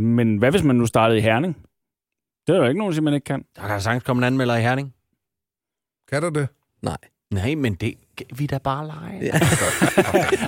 Men 0.00 0.36
hvad 0.36 0.50
hvis 0.50 0.62
man 0.62 0.76
nu 0.76 0.86
startede 0.86 1.18
i 1.18 1.22
Herning? 1.22 1.56
Det 2.46 2.54
er 2.54 2.58
jo 2.58 2.64
ikke 2.68 2.78
nogen, 2.78 2.94
der 2.94 3.00
man 3.00 3.14
ikke 3.14 3.24
kan. 3.24 3.44
Der 3.56 3.66
kan 3.66 3.80
sagtens 3.80 4.04
komme 4.04 4.20
en 4.20 4.24
anmelder 4.24 4.56
i 4.56 4.60
Herning. 4.60 4.94
Kan 6.08 6.22
der 6.22 6.30
det? 6.30 6.48
Nej. 6.82 6.96
Nej, 7.30 7.54
men 7.54 7.74
det 7.74 7.94
vi 8.36 8.44
er 8.44 8.48
da 8.48 8.58
bare 8.58 8.86
lege. 8.86 9.18
Ja. 9.22 9.30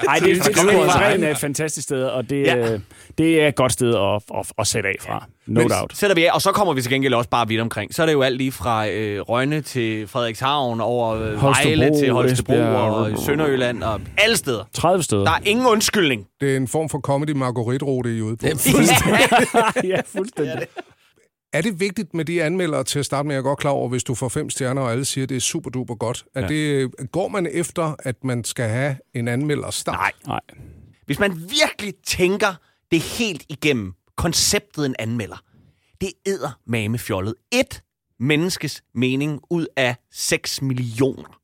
Nej, 0.05 0.19
det, 0.19 0.37
det, 0.37 0.45
det, 0.45 0.55
det, 0.57 1.27
er 1.27 1.31
et 1.31 1.39
fantastisk 1.39 1.85
sted, 1.85 2.05
og 2.05 2.31
det, 2.31 2.43
Ja. 2.47 2.57
ja. 2.57 2.79
det 3.19 3.43
er 3.43 3.49
et 3.49 3.55
godt 3.55 3.73
sted 3.73 3.95
at, 3.95 4.39
at, 4.39 4.53
at 4.59 4.67
sætte 4.67 4.89
af 4.89 4.97
fra. 5.01 5.27
No 5.47 5.61
Men 5.61 5.69
doubt. 5.71 5.97
Sætter 5.97 6.15
vi 6.15 6.25
af, 6.25 6.35
og 6.35 6.43
så 6.43 6.53
kommer 6.53 6.75
vi 6.75 6.83
til 6.83 6.91
gengæld 6.91 7.15
også 7.15 7.31
bare 7.31 7.49
vidt 7.49 7.61
omkring. 7.61 7.95
Så 7.95 8.03
er 8.03 8.07
det 8.07 8.13
jo 8.13 8.23
alt 8.23 8.37
lige 8.37 8.53
fra 8.53 8.89
øh, 8.89 9.21
Rønne 9.21 9.61
til 9.61 10.07
Frederikshavn, 10.07 10.81
over 10.81 11.15
øh, 11.15 11.35
Holstebro, 11.35 11.69
Vejle 11.69 11.99
til 11.99 12.13
Holstebro 12.13 12.53
Esbjerg, 12.53 12.93
og 12.95 13.19
Sønderjylland 13.19 13.83
og 13.83 14.01
alle 14.19 14.37
steder. 14.37 14.65
30 14.75 15.03
steder. 15.03 15.25
Der 15.25 15.31
er 15.33 15.41
ingen 15.45 15.67
undskyldning. 15.67 16.27
Det 16.41 16.53
er 16.53 16.57
en 16.57 16.69
form 16.69 16.89
for 16.89 16.99
comedy 17.01 17.31
marguerite-rute, 17.31 18.17
I 18.17 18.21
ude 18.21 18.37
på. 18.37 18.47
ja, 19.85 20.01
fuldstændig. 20.07 20.67
Er 21.53 21.61
det 21.63 21.81
vigtigt 21.81 22.15
med 22.15 22.25
de 22.25 22.43
anmeldere 22.43 22.85
til 22.85 22.99
at 22.99 23.07
starte 23.07 23.27
med? 23.27 23.35
Jeg 23.35 23.39
er 23.39 23.43
godt 23.45 23.59
klar 23.59 23.71
over, 23.71 23.89
hvis 23.89 24.05
du 24.05 24.15
får 24.15 24.29
fem 24.29 24.51
stjerner, 24.51 24.83
og 24.83 24.93
alle 24.93 25.05
siger, 25.05 25.23
at 25.23 25.29
det 25.29 25.37
er 25.37 25.41
super 25.41 25.71
duper 25.71 25.95
godt. 25.95 26.25
Er 26.35 26.41
Ja. 26.41 26.47
det, 26.49 26.91
går 27.13 27.29
man 27.29 27.47
efter, 27.53 27.95
at 27.99 28.25
man 28.25 28.45
skal 28.45 28.69
have 28.69 28.97
en 29.15 29.29
anmelder 29.29 29.71
start? 29.71 29.97
Nej. 29.97 30.13
Nej. 30.27 30.41
Hvis 31.07 31.19
man 31.19 31.37
virkelig 31.51 31.95
tænker 32.07 32.55
det 32.91 33.01
helt 33.01 33.45
igennem, 33.49 33.93
konceptet 34.17 34.87
en 34.87 34.95
anmelder, 34.99 35.43
det 36.01 36.13
æder 36.27 36.59
mame 36.67 36.99
fjollet. 36.99 37.35
Et 37.53 37.83
menneskes 38.21 38.83
mening 38.95 39.41
ud 39.51 39.67
af 39.77 39.95
6 40.13 40.63
millioner. 40.63 41.41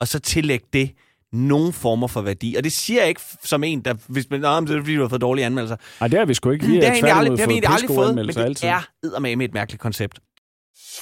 Og 0.00 0.08
så 0.08 0.18
tillæg 0.18 0.60
det 0.72 0.90
nogen 1.34 1.72
former 1.72 2.06
for 2.06 2.20
værdi. 2.20 2.54
Og 2.58 2.64
det 2.64 2.72
siger 2.72 3.00
jeg 3.00 3.08
ikke 3.08 3.20
som 3.44 3.64
en, 3.64 3.80
der, 3.80 3.94
hvis 4.08 4.30
man, 4.30 4.40
men 4.40 4.66
det 4.66 4.76
er 4.76 4.80
fordi, 4.80 4.96
du 4.96 5.00
har 5.02 5.08
fået 5.08 5.20
dårlige 5.20 5.46
anmeldelser. 5.46 5.76
Nej, 6.00 6.08
det 6.08 6.18
har 6.18 6.26
vi 6.26 6.34
sgu 6.34 6.50
ikke. 6.50 6.66
Vi 6.66 6.74
det 6.74 6.84
har, 6.84 6.92
egentlig 6.92 7.12
aldrig, 7.12 7.32
det 7.32 7.40
har 7.40 7.46
vi 7.46 7.62
aldrig 7.66 7.96
fået, 7.96 8.14
men 8.14 8.28
det 8.28 8.36
altid. 8.36 8.68
er 8.68 8.88
eddermame 9.04 9.44
et 9.44 9.54
mærkeligt 9.54 9.82
koncept. 9.82 10.18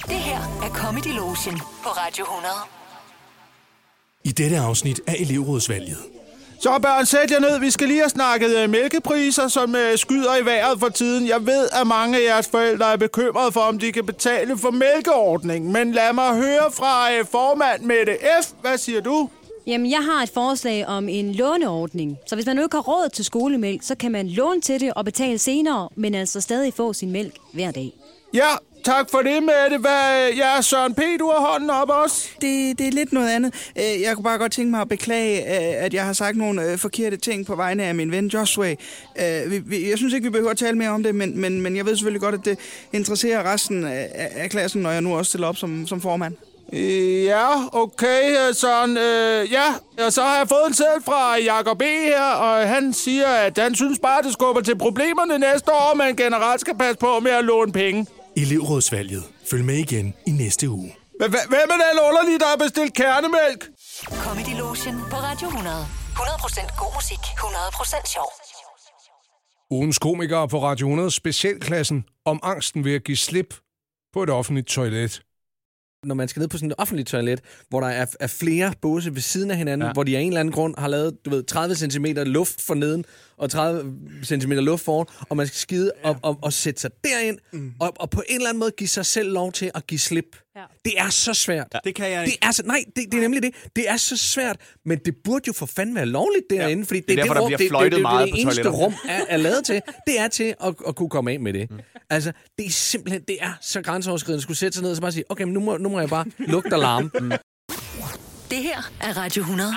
Det 0.08 0.16
her 0.16 0.38
er 0.38 0.68
Comedy 0.68 1.14
Lotion 1.16 1.58
på 1.58 1.88
Radio 1.88 2.24
100. 2.24 2.54
I 4.24 4.32
dette 4.32 4.58
afsnit 4.58 5.00
af 5.06 5.16
elevrådsvalget. 5.18 5.96
Så 6.62 6.78
børn, 6.82 7.06
sæt 7.06 7.30
jer 7.30 7.40
ned. 7.40 7.60
Vi 7.60 7.70
skal 7.70 7.88
lige 7.88 8.00
have 8.00 8.10
snakket 8.10 8.56
øh, 8.58 8.70
mælkepriser, 8.70 9.48
som 9.48 9.76
øh, 9.76 9.98
skyder 9.98 10.36
i 10.36 10.44
vejret 10.44 10.80
for 10.80 10.88
tiden. 10.88 11.28
Jeg 11.28 11.46
ved, 11.46 11.68
at 11.80 11.86
mange 11.86 12.18
af 12.18 12.24
jeres 12.24 12.48
forældre 12.48 12.92
er 12.92 12.96
bekymrede 12.96 13.52
for, 13.52 13.60
om 13.60 13.78
de 13.78 13.92
kan 13.92 14.06
betale 14.06 14.58
for 14.58 14.70
mælkeordningen. 14.70 15.72
Men 15.72 15.92
lad 15.92 16.12
mig 16.12 16.34
høre 16.36 16.72
fra 16.72 17.12
øh, 17.12 17.24
formand 17.30 17.82
Mette 17.82 18.18
F. 18.42 18.46
Hvad 18.60 18.78
siger 18.78 19.00
du? 19.00 19.30
Jamen, 19.66 19.90
jeg 19.90 20.04
har 20.04 20.22
et 20.22 20.30
forslag 20.34 20.86
om 20.86 21.08
en 21.08 21.32
låneordning. 21.32 22.18
Så 22.26 22.34
hvis 22.34 22.46
man 22.46 22.56
nu 22.56 22.62
ikke 22.62 22.76
har 22.76 22.82
råd 22.82 23.08
til 23.14 23.24
skolemælk, 23.24 23.82
så 23.82 23.94
kan 23.94 24.12
man 24.12 24.28
låne 24.28 24.60
til 24.60 24.80
det 24.80 24.92
og 24.94 25.04
betale 25.04 25.38
senere, 25.38 25.88
men 25.96 26.14
altså 26.14 26.40
stadig 26.40 26.74
få 26.74 26.92
sin 26.92 27.10
mælk 27.10 27.34
hver 27.52 27.70
dag. 27.70 27.92
Ja, 28.34 28.48
tak 28.84 29.10
for 29.10 29.18
det, 29.18 29.42
Mette. 29.42 29.78
Hvad, 29.78 30.30
ja, 30.36 30.60
Søren 30.62 30.94
P., 30.94 31.00
du 31.20 31.26
har 31.36 31.50
hånden 31.50 31.70
op 31.70 31.90
også. 31.90 32.28
Det, 32.40 32.78
det 32.78 32.86
er 32.86 32.92
lidt 32.92 33.12
noget 33.12 33.30
andet. 33.30 33.54
Øh, 33.78 34.00
Jeg 34.02 34.14
kunne 34.14 34.24
bare 34.24 34.38
godt 34.38 34.52
tænke 34.52 34.70
mig 34.70 34.80
at 34.80 34.88
beklage, 34.88 35.40
øh, 35.42 35.84
at 35.84 35.94
jeg 35.94 36.04
har 36.04 36.12
sagt 36.12 36.36
nogle 36.36 36.72
øh, 36.72 36.78
forkerte 36.78 37.16
ting 37.16 37.46
på 37.46 37.56
vegne 37.56 37.82
af 37.84 37.94
min 37.94 38.10
ven 38.10 38.26
Joshua. 38.26 38.74
Jeg 39.16 39.92
synes 39.96 40.14
ikke, 40.14 40.24
vi 40.24 40.30
behøver 40.30 40.50
at 40.50 40.58
tale 40.58 40.78
mere 40.78 40.88
om 40.90 41.02
det, 41.02 41.14
men, 41.14 41.40
men, 41.40 41.60
men 41.60 41.76
jeg 41.76 41.86
ved 41.86 41.96
selvfølgelig 41.96 42.20
godt, 42.20 42.34
at 42.34 42.44
det 42.44 42.58
interesserer 42.92 43.52
resten 43.52 43.84
af, 43.84 44.08
af 44.14 44.50
klassen, 44.50 44.82
når 44.82 44.90
jeg 44.90 45.00
nu 45.02 45.16
også 45.16 45.28
stiller 45.28 45.48
op 45.48 45.56
som, 45.56 45.86
som 45.86 46.00
formand. 46.00 46.36
Ja, 46.72 47.68
okay, 47.72 48.48
øh, 48.48 48.54
Søren. 48.54 48.96
Øh, 48.96 49.52
ja, 49.52 49.74
og 50.06 50.12
så 50.12 50.22
har 50.22 50.36
jeg 50.36 50.48
fået 50.48 50.66
en 50.68 50.74
seddel 50.74 51.02
fra 51.04 51.36
Jacob 51.36 51.80
E. 51.80 51.84
her, 51.84 52.22
og 52.22 52.68
han 52.68 52.92
siger, 52.92 53.28
at 53.28 53.58
han 53.58 53.74
synes 53.74 53.98
bare, 53.98 54.22
det 54.22 54.32
skubber 54.32 54.62
til 54.62 54.78
problemerne 54.78 55.38
næste 55.38 55.72
år, 55.72 55.94
men 55.94 56.16
generelt 56.16 56.60
skal 56.60 56.78
passe 56.78 56.98
på 56.98 57.20
med 57.20 57.30
at 57.30 57.44
låne 57.44 57.72
penge. 57.72 58.06
Elevrådsvalget. 58.36 59.22
Følg 59.50 59.64
med 59.64 59.74
igen 59.74 60.14
i 60.26 60.30
næste 60.30 60.68
uge. 60.68 60.96
Hvem 61.18 61.34
er 61.72 61.90
den 61.92 62.00
underlige, 62.08 62.38
der 62.38 62.46
har 62.46 62.56
bestilt 62.56 62.94
kernemælk? 62.94 63.68
Comedy 64.24 64.58
Lotion 64.58 64.94
på 65.10 65.16
Radio 65.16 65.48
100. 65.48 65.76
100% 66.16 66.78
god 66.78 66.94
musik, 66.94 67.18
100% 67.18 68.12
sjov. 68.12 68.32
Ugens 69.70 69.98
komikere 69.98 70.48
på 70.48 70.62
Radio 70.62 70.86
100 70.86 71.10
specialklassen 71.10 72.04
om 72.24 72.40
angsten 72.42 72.84
ved 72.84 72.94
at 72.94 73.04
give 73.04 73.16
slip 73.16 73.54
på 74.12 74.22
et 74.22 74.30
offentligt 74.30 74.66
toilet. 74.68 75.22
Når 76.04 76.14
man 76.14 76.28
skal 76.28 76.40
ned 76.40 76.48
på 76.48 76.56
sådan 76.56 76.70
et 76.70 76.74
offentligt 76.78 77.08
toilet, 77.08 77.40
hvor 77.68 77.80
der 77.80 77.88
er, 77.88 78.06
er 78.20 78.26
flere 78.26 78.72
båse 78.80 79.14
ved 79.14 79.20
siden 79.20 79.50
af 79.50 79.56
hinanden, 79.56 79.86
ja. 79.86 79.92
Hvor 79.92 80.02
de 80.02 80.16
af 80.16 80.20
en 80.20 80.28
eller 80.28 80.40
anden 80.40 80.52
grund 80.52 80.74
har 80.78 80.88
lavet, 80.88 81.24
du 81.24 81.30
ved, 81.30 81.42
30 81.42 81.74
cm 81.74 82.04
luft 82.26 82.62
for 82.62 82.74
neden, 82.74 83.04
og 83.42 83.50
30 83.50 83.96
cm 84.24 84.52
luft 84.52 84.84
foran, 84.84 85.06
og 85.28 85.36
man 85.36 85.46
skal 85.46 85.58
skide 85.58 85.92
ja. 86.04 86.08
og, 86.08 86.16
og, 86.22 86.38
og 86.42 86.52
sætte 86.52 86.80
sig 86.80 86.90
derind, 87.04 87.38
mm. 87.52 87.72
og, 87.80 87.92
og 87.96 88.10
på 88.10 88.22
en 88.28 88.34
eller 88.34 88.48
anden 88.48 88.60
måde 88.60 88.70
give 88.70 88.88
sig 88.88 89.06
selv 89.06 89.32
lov 89.32 89.52
til 89.52 89.70
at 89.74 89.86
give 89.86 89.98
slip. 89.98 90.36
Ja. 90.56 90.62
Det 90.84 90.92
er 90.96 91.08
så 91.08 91.34
svært. 91.34 91.66
Ja. 91.74 91.78
Det 91.84 91.94
kan 91.94 92.10
jeg 92.10 92.26
Det 92.26 92.34
er 92.42 92.50
så, 92.50 92.62
nej, 92.66 92.84
det, 92.96 93.04
det 93.12 93.14
er 93.14 93.20
nemlig 93.20 93.42
det. 93.42 93.54
Det 93.76 93.90
er 93.90 93.96
så 93.96 94.16
svært, 94.16 94.56
men 94.84 94.98
det 94.98 95.14
burde 95.24 95.44
jo 95.46 95.52
for 95.52 95.66
fanden 95.66 95.94
være 95.94 96.06
lovligt 96.06 96.44
derinde, 96.50 96.82
ja. 96.82 96.86
fordi 96.86 97.00
det, 97.00 97.10
er 97.10 97.16
derfor, 97.16 97.34
der 97.34 97.40
rum, 97.40 97.52
bliver 97.56 97.70
det, 97.70 97.78
det, 97.78 97.84
det, 97.84 97.92
det, 97.92 98.02
meget 98.02 98.24
det, 98.26 98.32
på 98.32 98.36
det 98.36 98.42
eneste 98.42 98.62
toiletter. 98.62 98.86
rum 98.86 98.94
er, 99.08 99.24
er 99.28 99.36
lavet 99.36 99.64
til, 99.64 99.80
det 100.06 100.20
er 100.20 100.28
til 100.28 100.54
at, 100.60 100.74
at 100.86 100.96
kunne 100.96 101.08
komme 101.08 101.32
af 101.32 101.40
med 101.40 101.52
det. 101.52 101.70
Mm. 101.70 101.80
Altså, 102.10 102.32
det 102.58 102.66
er 102.66 102.70
simpelthen, 102.70 103.22
det 103.28 103.36
er 103.40 103.52
så 103.60 103.82
grænseoverskridende 103.82 104.38
at 104.38 104.42
skulle 104.42 104.58
sætte 104.58 104.74
sig 104.74 104.82
ned 104.82 104.90
og 104.90 104.96
så 104.96 105.02
bare 105.02 105.12
sige, 105.12 105.24
okay, 105.28 105.44
men 105.44 105.52
nu 105.52 105.60
må, 105.60 105.76
nu 105.76 105.88
må 105.88 106.00
jeg 106.00 106.08
bare 106.08 106.24
lugte 106.38 106.74
og 106.74 106.80
larme. 106.80 107.10
Mm. 107.20 107.32
Det 108.50 108.62
her 108.62 108.92
er 109.00 109.16
Radio 109.16 109.40
100. 109.40 109.72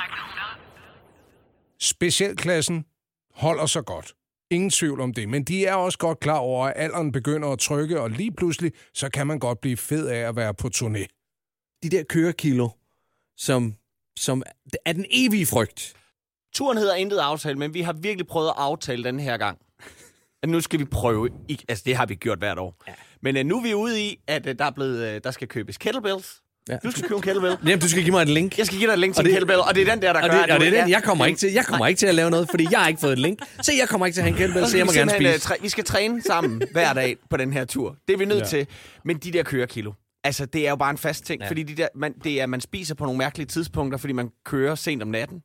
Specialklassen 1.79 2.85
holder 3.35 3.65
sig 3.65 3.85
godt. 3.85 4.13
Ingen 4.51 4.69
tvivl 4.69 5.01
om 5.01 5.13
det. 5.13 5.29
Men 5.29 5.43
de 5.43 5.65
er 5.65 5.73
også 5.73 5.97
godt 5.97 6.19
klar 6.19 6.37
over, 6.37 6.65
at 6.65 6.73
alderen 6.75 7.11
begynder 7.11 7.49
at 7.49 7.59
trykke, 7.59 8.01
og 8.01 8.09
lige 8.09 8.31
pludselig, 8.31 8.71
så 8.93 9.09
kan 9.09 9.27
man 9.27 9.39
godt 9.39 9.61
blive 9.61 9.77
fed 9.77 10.07
af 10.07 10.27
at 10.27 10.35
være 10.35 10.53
på 10.53 10.69
turné. 10.75 11.05
De 11.83 11.89
der 11.89 12.03
kørekilo, 12.03 12.69
som, 13.37 13.75
som 14.17 14.43
er 14.85 14.93
den 14.93 15.05
evige 15.09 15.45
frygt. 15.45 15.93
Turen 16.53 16.77
hedder 16.77 16.95
intet 16.95 17.17
aftale, 17.17 17.59
men 17.59 17.73
vi 17.73 17.81
har 17.81 17.93
virkelig 17.93 18.27
prøvet 18.27 18.47
at 18.47 18.53
aftale 18.57 19.03
den 19.03 19.19
her 19.19 19.37
gang. 19.37 19.59
At 20.43 20.49
nu 20.49 20.61
skal 20.61 20.79
vi 20.79 20.85
prøve. 20.85 21.29
Altså, 21.69 21.83
det 21.85 21.95
har 21.95 22.05
vi 22.05 22.15
gjort 22.15 22.37
hvert 22.37 22.59
år. 22.59 22.83
Ja. 22.87 22.93
Men 23.21 23.37
uh, 23.37 23.43
nu 23.43 23.57
er 23.57 23.63
vi 23.63 23.73
ude 23.73 24.05
i, 24.05 24.19
at 24.27 24.47
uh, 24.47 24.53
der, 24.59 24.65
er 24.65 24.71
blevet, 24.71 25.15
uh, 25.15 25.21
der 25.23 25.31
skal 25.31 25.47
købes 25.47 25.77
kettlebells. 25.77 26.41
Ja. 26.69 26.77
Du 26.83 26.91
skal 26.91 27.03
købe 27.03 27.15
en 27.15 27.21
kettlebell. 27.21 27.57
Jamen, 27.65 27.79
du 27.79 27.89
skal 27.89 28.03
give 28.03 28.11
mig 28.11 28.21
et 28.21 28.29
link. 28.29 28.57
Jeg 28.57 28.65
skal 28.65 28.77
give 28.77 28.87
dig 28.87 28.93
et 28.93 28.99
link 28.99 29.13
til 29.15 29.19
Og 29.19 29.23
en 29.23 29.25
det- 29.25 29.33
kettlebell, 29.33 29.59
og 29.59 29.75
det 29.75 29.87
er 29.87 29.91
den 29.93 30.01
der, 30.01 30.13
der 30.13 30.21
Og 30.21 30.29
gør, 30.29 30.41
det, 30.41 30.51
og 30.51 30.59
det 30.59 30.67
er 30.67 30.81
den, 30.81 30.89
jeg 30.89 31.03
kommer 31.03 31.25
ikke 31.25 31.37
til. 31.39 31.51
Jeg 31.53 31.65
kommer 31.65 31.87
ikke 31.87 31.99
til 31.99 32.07
at 32.07 32.15
lave 32.15 32.29
noget, 32.29 32.49
fordi 32.49 32.67
jeg 32.71 32.79
har 32.79 32.87
ikke 32.87 32.99
fået 33.01 33.13
et 33.13 33.19
link. 33.19 33.39
Så 33.61 33.71
jeg 33.79 33.89
kommer 33.89 34.05
ikke 34.05 34.15
til 34.15 34.21
at 34.21 34.23
have 34.25 34.31
en 34.31 34.37
kettlebell, 34.37 34.67
så 34.67 34.77
jeg 34.77 34.85
må 34.85 34.91
gerne 34.91 35.11
spise. 35.11 35.29
øh, 35.29 35.35
træ- 35.35 35.61
vi 35.61 35.69
skal 35.69 35.83
træne 35.83 36.21
sammen 36.21 36.61
hver 36.71 36.93
dag 36.93 37.17
på 37.29 37.37
den 37.37 37.53
her 37.53 37.65
tur. 37.65 37.95
Det 38.07 38.13
er 38.13 38.17
vi 38.17 38.25
nødt 38.25 38.39
ja. 38.41 38.45
til. 38.45 38.67
Men 39.05 39.17
de 39.17 39.31
der 39.31 39.43
kørekilo, 39.43 39.91
altså 40.23 40.45
det 40.45 40.65
er 40.65 40.69
jo 40.69 40.75
bare 40.75 40.89
en 40.91 40.97
fast 40.97 41.25
ting, 41.25 41.41
ja. 41.41 41.47
fordi 41.49 41.63
de 41.63 41.75
der, 41.75 41.87
man, 41.95 42.13
det 42.23 42.41
er, 42.41 42.45
man 42.45 42.61
spiser 42.61 42.95
på 42.95 43.03
nogle 43.05 43.17
mærkelige 43.17 43.47
tidspunkter, 43.47 43.97
fordi 43.97 44.13
man 44.13 44.29
kører 44.45 44.75
sent 44.75 45.01
om 45.03 45.07
natten. 45.07 45.41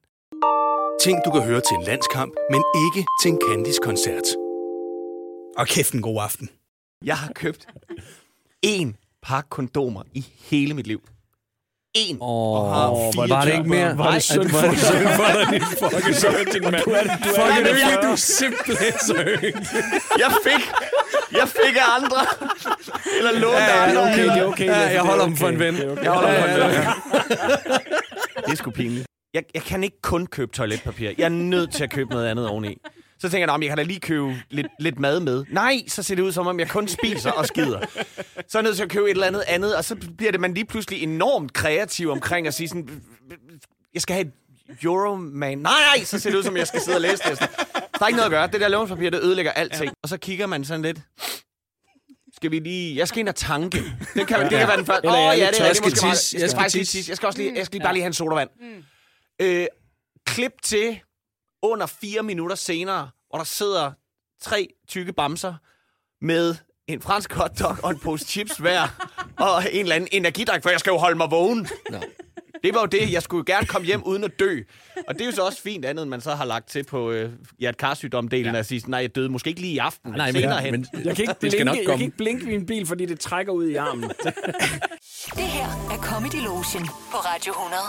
Ting, 1.03 1.19
du 1.25 1.31
kan 1.31 1.43
høre 1.43 1.61
til 1.61 1.75
en 1.79 1.85
landskamp, 1.85 2.33
men 2.51 2.63
ikke 2.87 3.07
til 3.23 3.31
en 3.31 3.39
Candice-koncert. 3.51 4.27
Og 5.59 5.67
kæft 5.67 5.93
en 5.93 6.03
god 6.03 6.21
aften. 6.23 6.49
Jeg 7.05 7.17
har 7.17 7.33
købt 7.35 7.67
én 8.67 9.00
pakke 9.23 9.51
kondomer 9.51 10.03
i 10.15 10.27
hele 10.51 10.75
mit 10.75 10.87
liv. 10.87 11.01
En. 11.95 12.19
Åh, 12.21 12.91
oh, 12.93 13.31
var 13.31 13.45
det 13.45 13.53
ikke 13.53 13.69
mere? 13.69 13.99
Var 13.99 14.11
det 14.13 14.23
synd 14.23 14.49
for 14.49 14.61
dig? 14.61 14.79
Synd 14.79 15.09
for 15.17 15.25
dig, 15.35 15.53
din 15.53 15.63
fucking 15.63 16.15
søn, 16.17 16.47
din 16.53 16.63
mand. 16.63 16.85
Du 16.85 16.91
er, 16.91 17.03
du 17.03 17.09
er, 17.09 17.49
Fucking 17.49 17.67
du 17.67 17.73
er, 17.73 17.99
øl. 17.99 18.03
du 18.03 18.13
er 18.13 18.17
simpelthen 18.17 18.93
så. 19.07 19.15
Jeg 20.19 20.33
fik, 20.47 20.63
jeg 21.33 21.49
fik 21.49 21.77
af 21.77 21.97
andre. 21.99 22.21
Eller 23.19 23.33
lånt 23.41 23.55
af 23.55 23.89
andre. 23.89 24.03
Okay, 24.03 24.25
det 24.25 24.39
er 24.39 24.45
okay. 24.45 24.67
Ja, 24.67 24.79
jeg 24.79 25.03
holder 25.03 25.25
dem 25.25 25.37
for 25.37 25.49
en 25.49 25.59
ven. 25.59 25.75
det 25.75 25.85
er 25.87 25.91
okay. 25.91 26.03
Jeg 26.05 26.13
holder 26.13 26.31
mig 26.69 26.95
Det 28.37 28.53
er 28.53 28.55
sgu 28.57 28.71
pinligt. 28.71 29.07
Jeg, 29.35 29.43
jeg 29.55 29.63
kan 29.63 29.85
ikke 29.85 30.01
kun 30.03 30.27
købe 30.27 30.53
toiletpapir. 30.53 31.11
Jeg 31.19 31.25
er 31.25 31.29
nødt 31.29 31.73
til 31.73 31.85
at 31.85 31.91
købe 31.91 32.11
noget 32.11 32.27
andet 32.29 32.49
oveni. 32.49 32.77
Så 33.21 33.31
tænker 33.31 33.53
jeg, 33.53 33.63
jeg 33.63 33.69
kan 33.69 33.77
da 33.77 33.83
lige 33.83 34.01
købe 34.01 34.43
lidt, 34.51 34.67
lidt 34.81 34.99
mad 34.99 35.21
med. 35.21 35.45
Nej, 35.49 35.83
så 35.89 36.03
ser 36.03 36.15
det 36.15 36.23
ud 36.23 36.33
som 36.33 36.47
om, 36.47 36.61
jeg 36.61 36.69
kun 36.69 36.89
spiser 36.89 37.31
og 37.31 37.47
skider. 37.47 37.81
Så 38.49 38.59
er 38.59 38.61
jeg 38.61 38.63
nødt 38.63 38.77
til 38.77 38.83
at 38.83 38.91
købe 38.91 39.07
et 39.07 39.11
eller 39.11 39.27
andet 39.27 39.45
andet, 39.47 39.77
og 39.77 39.85
så 39.85 39.97
bliver 40.17 40.33
det 40.33 40.41
man 40.41 40.55
lige 40.55 40.65
pludselig 40.65 41.03
enormt 41.03 41.53
kreativ 41.53 42.11
omkring 42.11 42.47
at 42.47 42.55
sige 42.55 42.69
sådan, 42.69 43.03
jeg 43.95 44.03
skal 44.03 44.15
have 44.15 44.27
et 44.27 44.33
Euroman. 44.83 45.59
Nej, 45.59 45.73
nej, 45.97 46.05
så 46.05 46.19
ser 46.19 46.31
det 46.31 46.39
ud 46.39 46.43
som, 46.43 46.57
jeg 46.57 46.67
skal 46.67 46.81
sidde 46.81 46.97
og 46.97 47.01
læse 47.01 47.23
det. 47.31 47.39
Der 47.39 47.47
er 48.01 48.07
ikke 48.07 48.17
noget 48.17 48.27
at 48.27 48.31
gøre. 48.31 48.47
Det 48.47 48.61
der 48.61 48.69
lånspapir, 48.69 49.11
det 49.11 49.21
ødelægger 49.23 49.53
alting. 49.53 49.93
Og 50.03 50.09
så 50.09 50.17
kigger 50.17 50.47
man 50.47 50.65
sådan 50.65 50.83
lidt. 50.83 50.99
Skal 52.37 52.51
vi 52.51 52.59
lige... 52.59 52.97
Jeg 52.97 53.09
skal 53.09 53.21
ind 53.21 53.29
og 53.29 53.35
tanke. 53.35 53.79
Det 54.15 54.27
kan, 54.27 54.41
det 54.41 54.51
kan 54.51 54.69
være 54.69 54.77
den 54.77 54.87
første. 54.87 55.09
Åh, 55.09 55.15
er 55.15 55.31
oh, 55.31 55.39
ja, 55.39 55.47
det 55.47 55.47
er 55.47 55.51
det 55.51 55.61
Jeg 55.61 55.69
måske 55.69 55.97
skal 55.97 56.07
meget. 56.07 56.35
Jeg 56.35 56.51
skal 56.51 56.61
faktisk 56.61 56.75
lige 56.75 56.85
tisse. 56.85 57.11
Jeg 57.11 57.17
skal 57.17 57.27
også 57.27 57.39
lige, 57.39 57.53
jeg 57.57 57.67
skal 57.67 57.77
lige 57.77 57.85
bare 57.85 57.93
lige 57.93 58.03
have 58.03 58.07
en 58.07 58.13
sodavand. 58.13 58.51
Øh, 59.43 59.67
klip 60.27 60.53
til 60.63 61.01
under 61.63 61.87
fire 61.87 62.23
minutter 62.23 62.57
senere, 62.57 63.11
hvor 63.31 63.39
der 63.39 63.45
sidder 63.45 63.93
tre 64.43 64.69
tykke 64.89 65.13
bamser 65.13 65.55
med 66.23 66.55
en 66.89 67.03
fransk 67.03 67.33
hotdog 67.33 67.77
og 67.83 67.91
en 67.91 67.99
pose 67.99 68.25
chips 68.25 68.57
hver, 68.57 69.09
og 69.47 69.65
en 69.73 69.81
eller 69.81 69.95
anden 69.97 70.09
energidrik, 70.13 70.63
for 70.63 70.71
jeg 70.71 70.81
skal 70.81 70.91
jo 70.91 70.97
holde 70.99 71.17
mig 71.17 71.31
vågen. 71.31 71.69
Det 72.65 72.75
var 72.75 72.81
jo 72.81 72.87
det. 72.87 73.13
Jeg 73.13 73.23
skulle 73.23 73.45
jo 73.49 73.55
gerne 73.55 73.67
komme 73.67 73.87
hjem 73.87 74.03
uden 74.03 74.25
at 74.25 74.31
dø. 74.39 74.59
Og 75.09 75.15
det 75.15 75.21
er 75.21 75.27
jo 75.27 75.33
så 75.33 75.43
også 75.43 75.63
fint 75.63 75.85
andet, 75.85 76.03
end 76.03 76.11
man 76.11 76.21
så 76.21 76.35
har 76.35 76.45
lagt 76.45 76.69
til 76.69 76.85
på 76.85 77.11
øh, 77.11 77.33
hjertekarsygdomdelen, 77.59 78.55
ja. 78.55 78.59
at 78.59 78.67
sige, 78.67 78.83
nej, 78.91 79.01
jeg 79.01 79.15
døde 79.15 79.29
måske 79.29 79.49
ikke 79.51 79.61
lige 79.61 79.73
i 79.73 79.79
aften, 79.79 80.13
Nej, 80.13 80.33
men, 80.33 80.43
senere 80.43 80.61
hen. 80.61 80.73
men 80.73 80.87
Jeg 81.05 81.17
kan 81.17 81.23
ikke 81.23 81.35
det 81.43 81.53
skal 81.53 81.65
blinke, 81.65 81.65
nok 81.65 81.77
jeg 81.77 81.85
komme. 81.87 81.99
kan 81.99 82.05
ikke 82.05 82.17
blinke 82.17 82.47
min 82.47 82.67
bil, 82.67 82.87
fordi 82.87 83.07
det 83.07 83.21
trækker 83.21 83.53
ud 83.53 83.67
i 83.69 83.75
armen. 83.75 84.11
Det 85.37 85.45
her 85.45 85.67
er 85.67 85.97
Comedy 86.03 86.45
Lotion 86.45 86.87
på 86.87 87.17
Radio 87.17 87.53
100. 87.53 87.83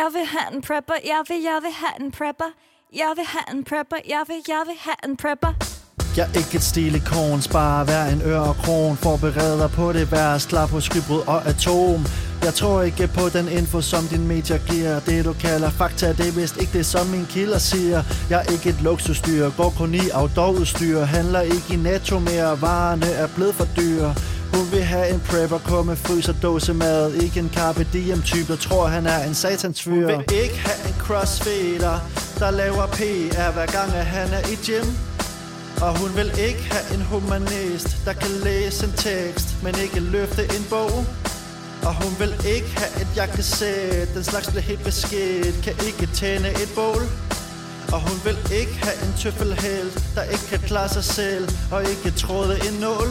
Jeg 0.00 0.08
vil 0.12 0.26
have 0.26 0.54
en 0.54 0.62
prepper, 0.62 0.94
jeg 1.04 1.22
vil, 1.28 1.40
jeg 1.42 1.58
vil 1.62 1.72
have 1.82 1.96
en 2.04 2.10
prepper. 2.18 2.50
Jeg 2.92 3.12
vil 3.16 3.26
have 3.34 3.56
en 3.56 3.64
prepper, 3.64 3.96
jeg 4.08 4.22
vil, 4.28 4.40
jeg 4.48 4.62
vil 4.66 4.78
have 4.86 5.00
en 5.04 5.16
prepper. 5.16 5.52
Jeg 6.16 6.24
er 6.28 6.38
ikke 6.38 6.54
et 6.54 6.62
stilikon, 6.62 7.42
sparer 7.42 7.84
hver 7.84 8.04
en 8.04 8.22
øre 8.22 8.44
og 8.52 8.56
kron. 8.64 8.96
Forbered 8.96 9.58
dig 9.62 9.70
på 9.70 9.92
det 9.92 10.12
værst, 10.12 10.48
klar 10.48 10.66
på 10.66 10.80
skybrud 10.80 11.22
og 11.26 11.46
atom. 11.46 12.00
Jeg 12.42 12.54
tror 12.54 12.82
ikke 12.82 13.06
på 13.06 13.28
den 13.28 13.48
info, 13.48 13.80
som 13.80 14.04
din 14.04 14.28
medier 14.28 14.58
giver. 14.70 15.00
Det 15.00 15.24
du 15.24 15.32
kalder 15.32 15.70
fakta, 15.70 16.08
det 16.18 16.28
er 16.28 16.32
vist 16.40 16.56
ikke 16.56 16.72
det, 16.78 16.86
som 16.86 17.06
min 17.06 17.26
kilder 17.26 17.58
siger. 17.58 18.02
Jeg 18.30 18.38
er 18.44 18.52
ikke 18.52 18.68
et 18.68 18.80
luksusdyr, 18.82 19.50
går 19.56 19.74
kun 19.78 19.94
i 19.94 20.10
outdoor-udstyr. 20.14 20.98
Handler 21.00 21.40
ikke 21.40 21.68
i 21.74 21.76
netto 21.76 22.18
mere, 22.18 22.60
varerne 22.60 23.06
er 23.06 23.28
blevet 23.36 23.54
for 23.54 23.68
dyre 23.76 24.14
hun 24.54 24.72
vil 24.72 24.82
have 24.82 25.14
en 25.14 25.20
prepper, 25.20 25.58
komme 25.58 25.90
med 25.92 25.96
frys 25.96 26.28
og 26.28 26.34
dåse 26.42 26.74
mad 26.74 27.12
Ikke 27.14 27.40
en 27.40 27.50
carpe 27.54 27.86
diem 27.92 28.22
type, 28.22 28.52
der 28.52 28.58
tror 28.58 28.86
han 28.86 29.06
er 29.06 29.24
en 29.24 29.34
satans 29.34 29.82
fyr 29.82 29.92
Hun 29.92 30.06
vil 30.06 30.38
ikke 30.44 30.58
have 30.58 30.88
en 30.88 30.94
crossfitter, 30.98 31.98
der 32.38 32.50
laver 32.50 32.86
PR 32.86 33.52
hver 33.52 33.66
gang 33.66 33.92
at 33.94 34.06
han 34.06 34.28
er 34.32 34.48
i 34.48 34.56
gym 34.66 34.86
og 35.82 35.98
hun 35.98 36.16
vil 36.16 36.30
ikke 36.38 36.64
have 36.74 36.94
en 36.94 37.02
humanist, 37.02 37.88
der 38.04 38.12
kan 38.12 38.30
læse 38.30 38.86
en 38.86 38.92
tekst, 38.92 39.62
men 39.62 39.74
ikke 39.82 40.00
løfte 40.00 40.42
en 40.42 40.64
bog. 40.70 41.04
Og 41.86 41.94
hun 42.02 42.12
vil 42.18 42.34
ikke 42.46 42.72
have 42.80 43.02
et 43.02 43.08
jakkesæt, 43.16 44.14
den 44.14 44.24
slags 44.24 44.50
bliver 44.50 44.62
helt 44.62 44.84
beskidt, 44.84 45.62
kan 45.64 45.74
ikke 45.86 46.06
tænde 46.14 46.50
et 46.50 46.70
bål. 46.74 47.02
Og 47.92 48.00
hun 48.08 48.18
vil 48.24 48.38
ikke 48.60 48.76
have 48.86 48.98
en 49.06 49.14
tøffelhelt, 49.18 49.94
der 50.14 50.22
ikke 50.22 50.46
kan 50.50 50.58
klare 50.58 50.88
sig 50.88 51.04
selv, 51.04 51.48
og 51.72 51.80
ikke 51.82 52.10
tråde 52.10 52.54
en 52.68 52.74
nål. 52.80 53.08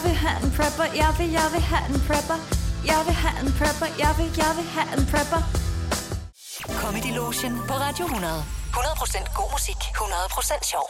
Jeg 0.00 0.10
vil 0.10 0.18
have 0.28 0.38
en 0.46 0.50
prepper, 0.58 0.86
jeg 1.02 1.12
vil, 1.18 1.28
jeg 1.38 1.48
vil 1.54 1.62
have 1.72 1.84
en 1.90 1.98
prepper. 2.08 2.38
Jeg 2.90 3.00
vil 3.06 3.16
have 3.24 3.36
en 3.42 3.50
prepper, 3.58 3.88
jeg 4.04 4.12
vil, 4.18 4.28
jeg 4.44 4.52
vil 4.58 4.66
have 4.76 4.88
en 4.96 5.04
prepper. 5.12 5.40
Comedy 6.82 7.12
Lotion 7.20 7.52
på 7.68 7.74
Radio 7.84 8.04
100. 8.04 8.42
100% 8.76 9.38
god 9.40 9.48
musik, 9.56 9.80
100% 9.96 10.70
sjov. 10.72 10.86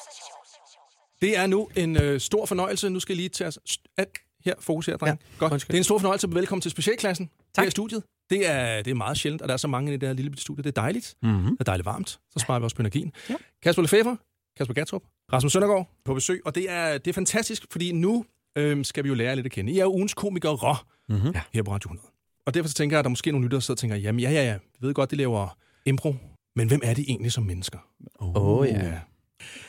Det 1.23 1.31
er 1.41 1.47
nu 1.55 1.61
en 1.83 1.97
øh, 1.97 2.21
stor 2.21 2.47
fornøjelse. 2.47 2.91
Nu 2.91 3.01
skal 3.01 3.13
jeg 3.13 3.17
lige 3.17 3.29
tage 3.29 3.49
os... 3.49 3.59
At, 3.97 4.09
her, 4.45 4.55
fokus 4.61 4.87
her, 4.87 4.97
dreng. 4.97 5.19
Ja, 5.23 5.39
Godt. 5.39 5.53
undskyld. 5.53 5.73
Det 5.73 5.79
er 5.79 5.81
en 5.81 5.91
stor 5.91 5.99
fornøjelse 5.99 6.27
at 6.27 6.35
velkommen 6.35 6.63
til 6.63 6.71
specialklassen 6.71 7.31
tak. 7.55 7.63
her 7.63 7.69
i 7.69 7.71
studiet. 7.71 8.03
Det 8.31 8.41
er, 8.51 8.83
det 8.83 8.91
er 8.91 8.95
meget 8.95 9.19
sjældent, 9.19 9.43
at 9.43 9.49
der 9.49 9.53
er 9.53 9.63
så 9.67 9.69
mange 9.69 9.95
i 9.95 9.97
det 9.97 10.09
her 10.09 10.15
lille 10.15 10.31
bitte 10.31 10.43
studie. 10.43 10.63
Det 10.65 10.69
er 10.77 10.81
dejligt. 10.83 11.15
Mm-hmm. 11.23 11.51
Det 11.51 11.61
er 11.61 11.65
dejligt 11.65 11.87
varmt. 11.87 12.11
Så 12.11 12.39
sparer 12.39 12.59
vi 12.59 12.65
også 12.65 12.77
på 12.77 12.83
energien. 12.83 13.13
Ja. 13.31 13.35
Kasper 13.63 13.83
Lefebvre, 13.83 14.17
Kasper 14.57 14.75
Gatrup, 14.75 15.03
Rasmus 15.33 15.53
Søndergaard 15.53 15.91
på 16.05 16.15
besøg. 16.15 16.43
Og 16.45 16.55
det 16.55 16.71
er, 16.71 16.99
det 16.99 17.11
er 17.11 17.15
fantastisk, 17.15 17.67
fordi 17.71 17.93
nu 17.93 18.25
øhm, 18.59 18.85
skal 18.85 19.05
vi 19.05 19.09
jo 19.09 19.15
lære 19.15 19.37
lidt 19.37 19.47
at 19.47 19.53
kende. 19.53 19.73
I 19.73 19.79
er 19.79 19.85
jo 19.85 19.93
ugens 19.93 20.15
komikere 20.15 20.77
mm-hmm. 21.09 21.35
her 21.53 21.63
på 21.63 21.71
Radio 21.73 21.89
100. 21.89 22.09
Og 22.47 22.55
derfor 22.55 22.69
så 22.69 22.75
tænker 22.75 22.97
jeg, 22.97 22.99
at 22.99 23.05
der 23.05 23.09
måske 23.09 23.31
er 23.31 23.33
nogle 23.33 23.45
lyttere, 23.45 23.57
der 23.59 23.63
sidder 23.63 23.77
og 23.77 23.79
tænker, 23.79 23.97
jamen 23.97 24.21
ja, 24.21 24.31
ja, 24.31 24.45
ja, 24.45 24.59
vi 24.81 24.87
ved 24.87 24.95
godt, 24.95 25.11
de 25.11 25.17
laver 25.17 25.59
impro. 25.87 26.15
Men 26.57 26.69
hvem 26.69 26.81
er 26.85 26.95
de 26.95 27.05
egentlig 27.09 27.33
som 27.33 27.45
mennesker? 27.45 27.79
Åh, 28.21 28.37
oh, 28.37 28.69
ja. 28.69 28.85
Ja. 28.85 29.01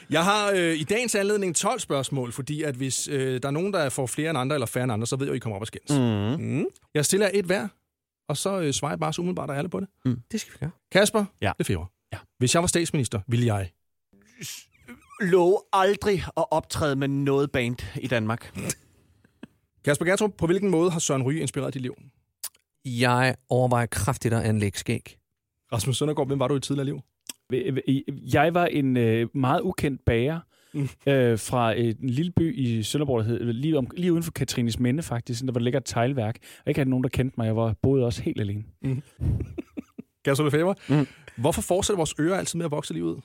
Jeg 0.10 0.24
har 0.24 0.52
øh, 0.56 0.76
i 0.76 0.84
dagens 0.84 1.16
anledning 1.16 1.56
12 1.56 1.80
spørgsmål, 1.80 2.32
fordi 2.32 2.64
at 2.64 2.76
hvis 2.76 3.08
øh, 3.08 3.42
der 3.42 3.48
er 3.48 3.52
nogen, 3.52 3.74
der 3.74 3.90
får 3.90 4.06
flere 4.08 4.30
end 4.30 4.38
andre 4.38 4.56
eller 4.56 4.66
færre 4.66 4.84
end 4.84 4.92
andre, 4.94 5.08
så 5.08 5.16
ved 5.16 5.26
jeg, 5.26 5.32
at 5.34 5.38
I 5.38 5.40
kommer 5.40 5.56
op 5.56 5.62
og 5.62 5.68
skændes. 5.68 5.92
Mm. 5.92 6.46
Mm. 6.46 6.66
Jeg 6.94 7.06
stiller 7.06 7.26
jer 7.28 7.40
et 7.40 7.46
hver, 7.46 7.68
og 8.28 8.38
så 8.38 8.60
øh, 8.60 8.74
svarer 8.74 8.92
jeg 8.92 9.00
bare 9.00 9.14
så 9.14 9.22
umiddelbart, 9.22 9.50
der 9.50 9.54
er 9.54 9.58
alle 9.58 9.70
på 9.70 9.80
det. 9.80 9.88
Det 10.32 10.42
skal 10.42 10.54
vi 10.54 10.58
gøre. 10.60 10.72
Kasper, 10.92 11.26
Ja. 11.42 11.52
det 11.58 11.60
er 11.60 11.64
Ja. 12.14 12.18
Hvis 12.38 12.54
jeg 12.54 12.62
var 12.62 12.68
statsminister, 12.68 13.20
ville 13.28 13.46
jeg... 13.46 13.72
Love 15.22 15.58
aldrig 15.74 16.24
at 16.38 16.46
optræde 16.52 16.96
med 16.96 17.08
noget 17.08 17.52
band 17.52 17.78
i 18.02 18.08
Danmark. 18.08 18.58
Kasper 19.86 20.06
Gertrup, 20.06 20.32
på 20.38 20.46
hvilken 20.46 20.70
måde 20.70 20.92
har 20.92 21.00
Søren 21.00 21.24
Ryge 21.24 21.42
inspireret 21.42 21.74
dit 21.74 21.82
liv? 21.82 21.96
Jeg 22.86 23.36
overvejer 23.50 23.86
kraftigt 23.86 24.34
at 24.34 24.42
anlægge 24.44 24.80
skæg. 24.80 25.18
Rasmus 25.74 25.98
Søndergaard, 25.98 26.28
hvem 26.28 26.40
var 26.40 26.48
du 26.48 26.56
i 26.56 26.60
tidligere 26.60 26.86
liv? 26.86 27.00
Jeg 28.34 28.54
var 28.54 28.66
en 28.66 28.98
øh, 28.98 29.28
meget 29.34 29.62
ukendt 29.62 30.06
bager 30.06 30.40
Mm. 30.74 30.90
øh, 31.08 31.40
fra 31.40 31.74
en 31.74 32.10
lille 32.10 32.32
by 32.32 32.56
i 32.58 32.84
Sønderborg, 32.84 33.20
der 33.24 33.26
hed, 33.30 33.54
lige, 33.54 33.78
om, 33.78 33.88
lige 33.98 34.12
uden 34.14 34.24
for 34.24 34.32
Katrines 34.32 34.80
Minde 34.80 35.04
faktisk, 35.04 35.42
der 35.44 35.52
var 35.52 35.60
ligger 35.60 35.80
et 35.80 35.86
teglværk. 35.86 36.38
Og 36.66 36.70
ikke 36.70 36.80
havde 36.80 36.90
nogen, 36.90 37.04
der 37.04 37.10
kendte 37.10 37.36
mig. 37.38 37.46
Jeg 37.46 37.56
var, 37.56 37.74
boede 37.82 38.06
også 38.06 38.22
helt 38.22 38.42
alene. 38.42 38.64
Kasper 40.26 40.44
Lefebvre, 40.46 40.76
Mm. 40.90 41.08
hvorfor 41.38 41.62
fortsætter 41.62 41.98
vores 41.98 42.16
ører 42.20 42.38
altid 42.38 42.58
med 42.58 42.66
at 42.66 42.72
vokse 42.72 42.94
lige 42.94 43.04
ud? 43.06 43.22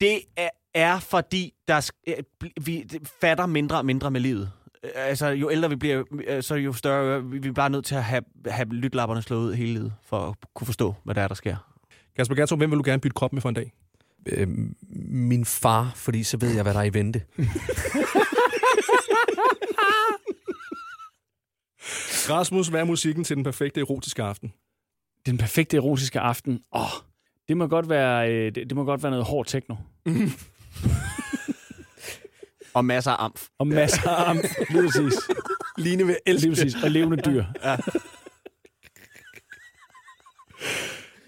Det 0.00 0.18
er, 0.36 0.48
er 0.74 0.98
fordi, 1.00 1.54
der 1.68 1.90
øh, 2.06 2.14
vi 2.60 2.84
fatter 3.20 3.46
mindre 3.46 3.76
og 3.78 3.86
mindre 3.86 4.10
med 4.10 4.20
livet. 4.20 4.50
Øh, 4.84 4.90
Altså, 4.94 5.26
jo 5.26 5.50
ældre 5.50 5.68
vi 5.70 5.76
bliver, 5.76 6.04
øh, 6.26 6.42
så 6.42 6.54
jo 6.54 6.72
større. 6.72 7.24
Vi 7.24 7.48
er 7.48 7.52
bare 7.52 7.70
nødt 7.70 7.84
til 7.84 7.94
at 7.94 8.04
have, 8.04 8.22
have 8.46 8.68
lytlapperne 8.68 9.22
slået 9.22 9.40
ud 9.48 9.54
hele 9.54 9.72
livet, 9.72 9.92
for 10.02 10.18
at 10.28 10.34
kunne 10.54 10.66
forstå, 10.66 10.94
hvad 11.04 11.14
der 11.14 11.22
er, 11.22 11.28
der 11.28 11.34
sker. 11.34 11.56
Kasper 12.16 12.34
Gertrup, 12.34 12.58
hvem 12.58 12.70
vil 12.70 12.78
du 12.78 12.82
gerne 12.86 13.00
bytte 13.00 13.14
krop 13.14 13.32
med 13.32 13.42
for 13.42 13.48
en 13.48 13.54
dag? 13.54 13.72
Øh, 14.26 14.48
min 15.06 15.44
far, 15.44 15.92
fordi 15.96 16.22
så 16.22 16.36
ved 16.36 16.54
jeg, 16.54 16.62
hvad 16.62 16.74
der 16.74 16.80
er 16.80 16.84
i 16.84 16.94
vente. 16.94 17.22
Rasmus, 22.30 22.68
hvad 22.68 22.80
er 22.80 22.84
musikken 22.84 23.24
til 23.24 23.36
den 23.36 23.44
perfekte 23.44 23.80
erotiske 23.80 24.22
aften? 24.22 24.52
Den 25.26 25.38
perfekte 25.38 25.76
erotiske 25.76 26.20
aften. 26.20 26.60
Åh, 26.72 26.80
Det 27.48 27.56
må 27.56 27.66
godt 27.66 27.88
være, 27.88 28.30
det, 28.30 28.54
det 28.56 28.74
må 28.74 28.84
godt 28.84 29.02
være 29.02 29.10
noget 29.10 29.26
hård 29.26 29.46
techno. 29.46 29.74
Og 32.74 32.84
masser 32.84 33.10
af 33.10 33.24
amf. 33.24 33.48
Og 33.58 33.66
masser 33.66 34.10
af 34.10 34.30
amf, 34.30 34.44
lige 34.70 34.82
præcis. 34.82 35.14
Line 35.78 36.06
vil 36.06 36.16
elske 36.26 36.48
Lige 36.48 36.62
præcis. 36.62 36.82
Og 36.82 36.90
levende 36.90 37.16
dyr. 37.16 37.44
Ja. 37.64 37.76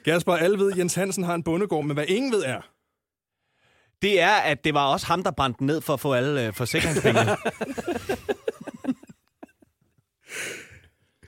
Kasper, 0.05 0.33
alle 0.33 0.59
ved, 0.59 0.73
at 0.73 0.79
Jens 0.79 0.95
Hansen 0.95 1.25
har 1.25 1.35
en 1.35 1.43
bondegård, 1.43 1.85
men 1.85 1.95
hvad 1.95 2.05
ingen 2.09 2.33
ved 2.33 2.43
er... 2.45 2.61
Det 4.03 4.21
er, 4.21 4.33
at 4.33 4.65
det 4.65 4.75
var 4.75 4.87
også 4.87 5.07
ham, 5.07 5.23
der 5.23 5.31
brændte 5.31 5.59
den 5.59 5.67
ned 5.67 5.81
for 5.81 5.95
at 5.95 6.01
få 6.01 6.13
alle 6.13 6.47
øh, 6.47 6.53
forsikringspengene. 6.53 7.37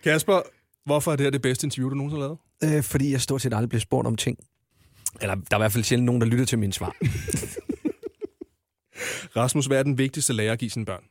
Kasper, 0.04 0.40
hvorfor 0.84 1.12
er 1.12 1.16
det 1.16 1.24
her 1.24 1.30
det 1.30 1.42
bedste 1.42 1.66
interview, 1.66 1.90
du 1.90 1.94
nogensinde 1.94 2.22
har 2.22 2.36
lavet? 2.62 2.76
Øh, 2.76 2.82
fordi 2.82 3.12
jeg 3.12 3.20
stort 3.20 3.42
set 3.42 3.54
aldrig 3.54 3.68
bliver 3.68 3.80
spurgt 3.80 4.06
om 4.06 4.16
ting. 4.16 4.38
Eller 5.20 5.34
der 5.34 5.42
er 5.50 5.56
i 5.56 5.60
hvert 5.62 5.72
fald 5.72 5.84
sjældent 5.84 6.06
nogen, 6.06 6.20
der 6.20 6.26
lytter 6.26 6.44
til 6.44 6.58
mine 6.58 6.72
svar. 6.72 6.96
Rasmus, 9.36 9.66
hvad 9.66 9.78
er 9.78 9.82
den 9.82 9.98
vigtigste 9.98 10.32
lærer 10.32 10.52
at 10.52 10.58
give 10.58 10.70
sine 10.70 10.84
børn? 10.84 11.04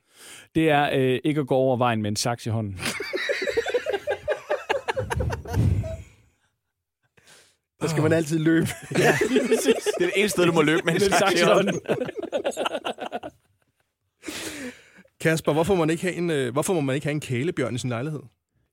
Det 0.56 0.70
er 0.70 0.90
øh, 0.94 1.20
ikke 1.24 1.42
at 1.42 1.48
gå 1.48 1.56
over 1.56 1.78
vejen 1.78 2.02
med 2.02 2.10
en 2.10 2.16
saks 2.16 2.46
i 2.46 2.50
hånden. 2.50 2.80
Der 7.82 7.88
skal 7.88 8.04
man 8.04 8.14
altid 8.14 8.40
løbe. 8.40 8.68
ja, 8.92 9.18
det 9.30 9.38
er 10.00 10.06
det 10.06 10.12
eneste 10.16 10.30
sted, 10.30 10.46
du 10.46 10.52
må 10.52 10.62
løbe 10.62 10.82
med 10.86 10.94
en 10.94 11.02
i 11.02 11.10
saks 11.10 11.42
i 11.42 11.44
hånden. 11.44 11.80
Kasper, 15.22 15.54
hvorfor 15.54 15.76
må 15.76 15.80
man 15.80 15.90
ikke 15.90 16.04
have 16.04 16.16
en, 16.16 16.30
øh, 16.30 16.54
hvorfor 16.54 16.74
må 16.74 16.82
man 16.82 16.96
ikke 16.96 17.06
have 17.06 17.12
en 17.12 17.20
kælebjørn 17.20 17.76
i 17.76 17.78
sin 17.78 17.90
lejlighed? 17.90 18.20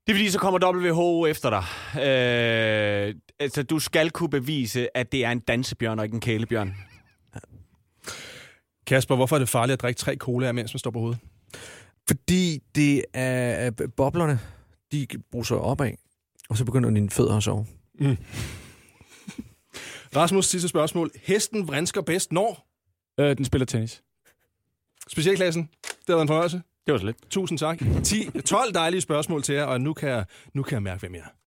Det 0.07 0.13
er 0.13 0.17
fordi, 0.17 0.31
så 0.31 0.39
kommer 0.39 0.73
WHO 0.73 1.27
efter 1.27 1.51
dig. 1.51 1.65
Øh, 2.03 3.15
altså, 3.41 3.63
du 3.63 3.79
skal 3.79 4.11
kunne 4.11 4.31
bevise, 4.31 4.97
at 4.97 5.13
det 5.13 5.25
er 5.25 5.31
en 5.31 5.39
dansebjørn 5.39 5.99
og 5.99 6.05
ikke 6.05 6.15
en 6.15 6.21
kælebjørn. 6.21 6.77
Kasper, 8.87 9.17
hvorfor 9.17 9.37
er 9.37 9.39
det 9.39 9.49
farligt 9.49 9.73
at 9.73 9.83
drikke 9.83 9.99
tre 9.99 10.17
cola, 10.17 10.53
mens 10.53 10.75
man 10.75 10.79
står 10.79 10.91
på 10.91 10.99
hovedet? 10.99 11.19
Fordi 12.07 12.63
det 12.75 13.05
er 13.15 13.55
er 13.55 13.71
boblerne, 13.97 14.41
de 14.93 15.07
bruser 15.33 15.57
opad, 15.57 15.93
og 16.49 16.57
så 16.57 16.65
begynder 16.65 16.91
dine 16.91 17.11
fødder 17.11 17.37
at 17.37 17.43
sove. 17.43 17.67
Mm. 18.01 18.17
Rasmus, 20.17 20.47
sidste 20.47 20.69
spørgsmål. 20.69 21.11
Hesten 21.23 21.69
vrinsker 21.69 22.01
bedst 22.03 22.33
når? 22.33 22.67
Øh, 23.21 23.37
den 23.37 23.45
spiller 23.45 23.67
tennis. 23.67 24.03
Specialklassen, 25.09 25.69
det 25.83 25.91
har 26.09 26.15
været 26.15 26.23
en 26.23 26.29
fornøjelse. 26.29 26.63
Det 26.87 26.93
var 26.93 26.99
så 26.99 27.07
lidt. 27.07 27.17
Tusind 27.31 27.59
tak. 27.59 27.79
10, 28.05 28.31
12 28.41 28.75
dejlige 28.75 29.01
spørgsmål 29.01 29.43
til 29.43 29.55
jer, 29.55 29.65
og 29.65 29.81
nu 29.81 29.93
kan 29.93 30.09
jeg, 30.09 30.25
nu 30.55 30.63
kan 30.63 30.75
jeg 30.75 30.83
mærke, 30.83 31.01
hvem 31.01 31.15
jeg 31.15 31.21
er. 31.21 31.35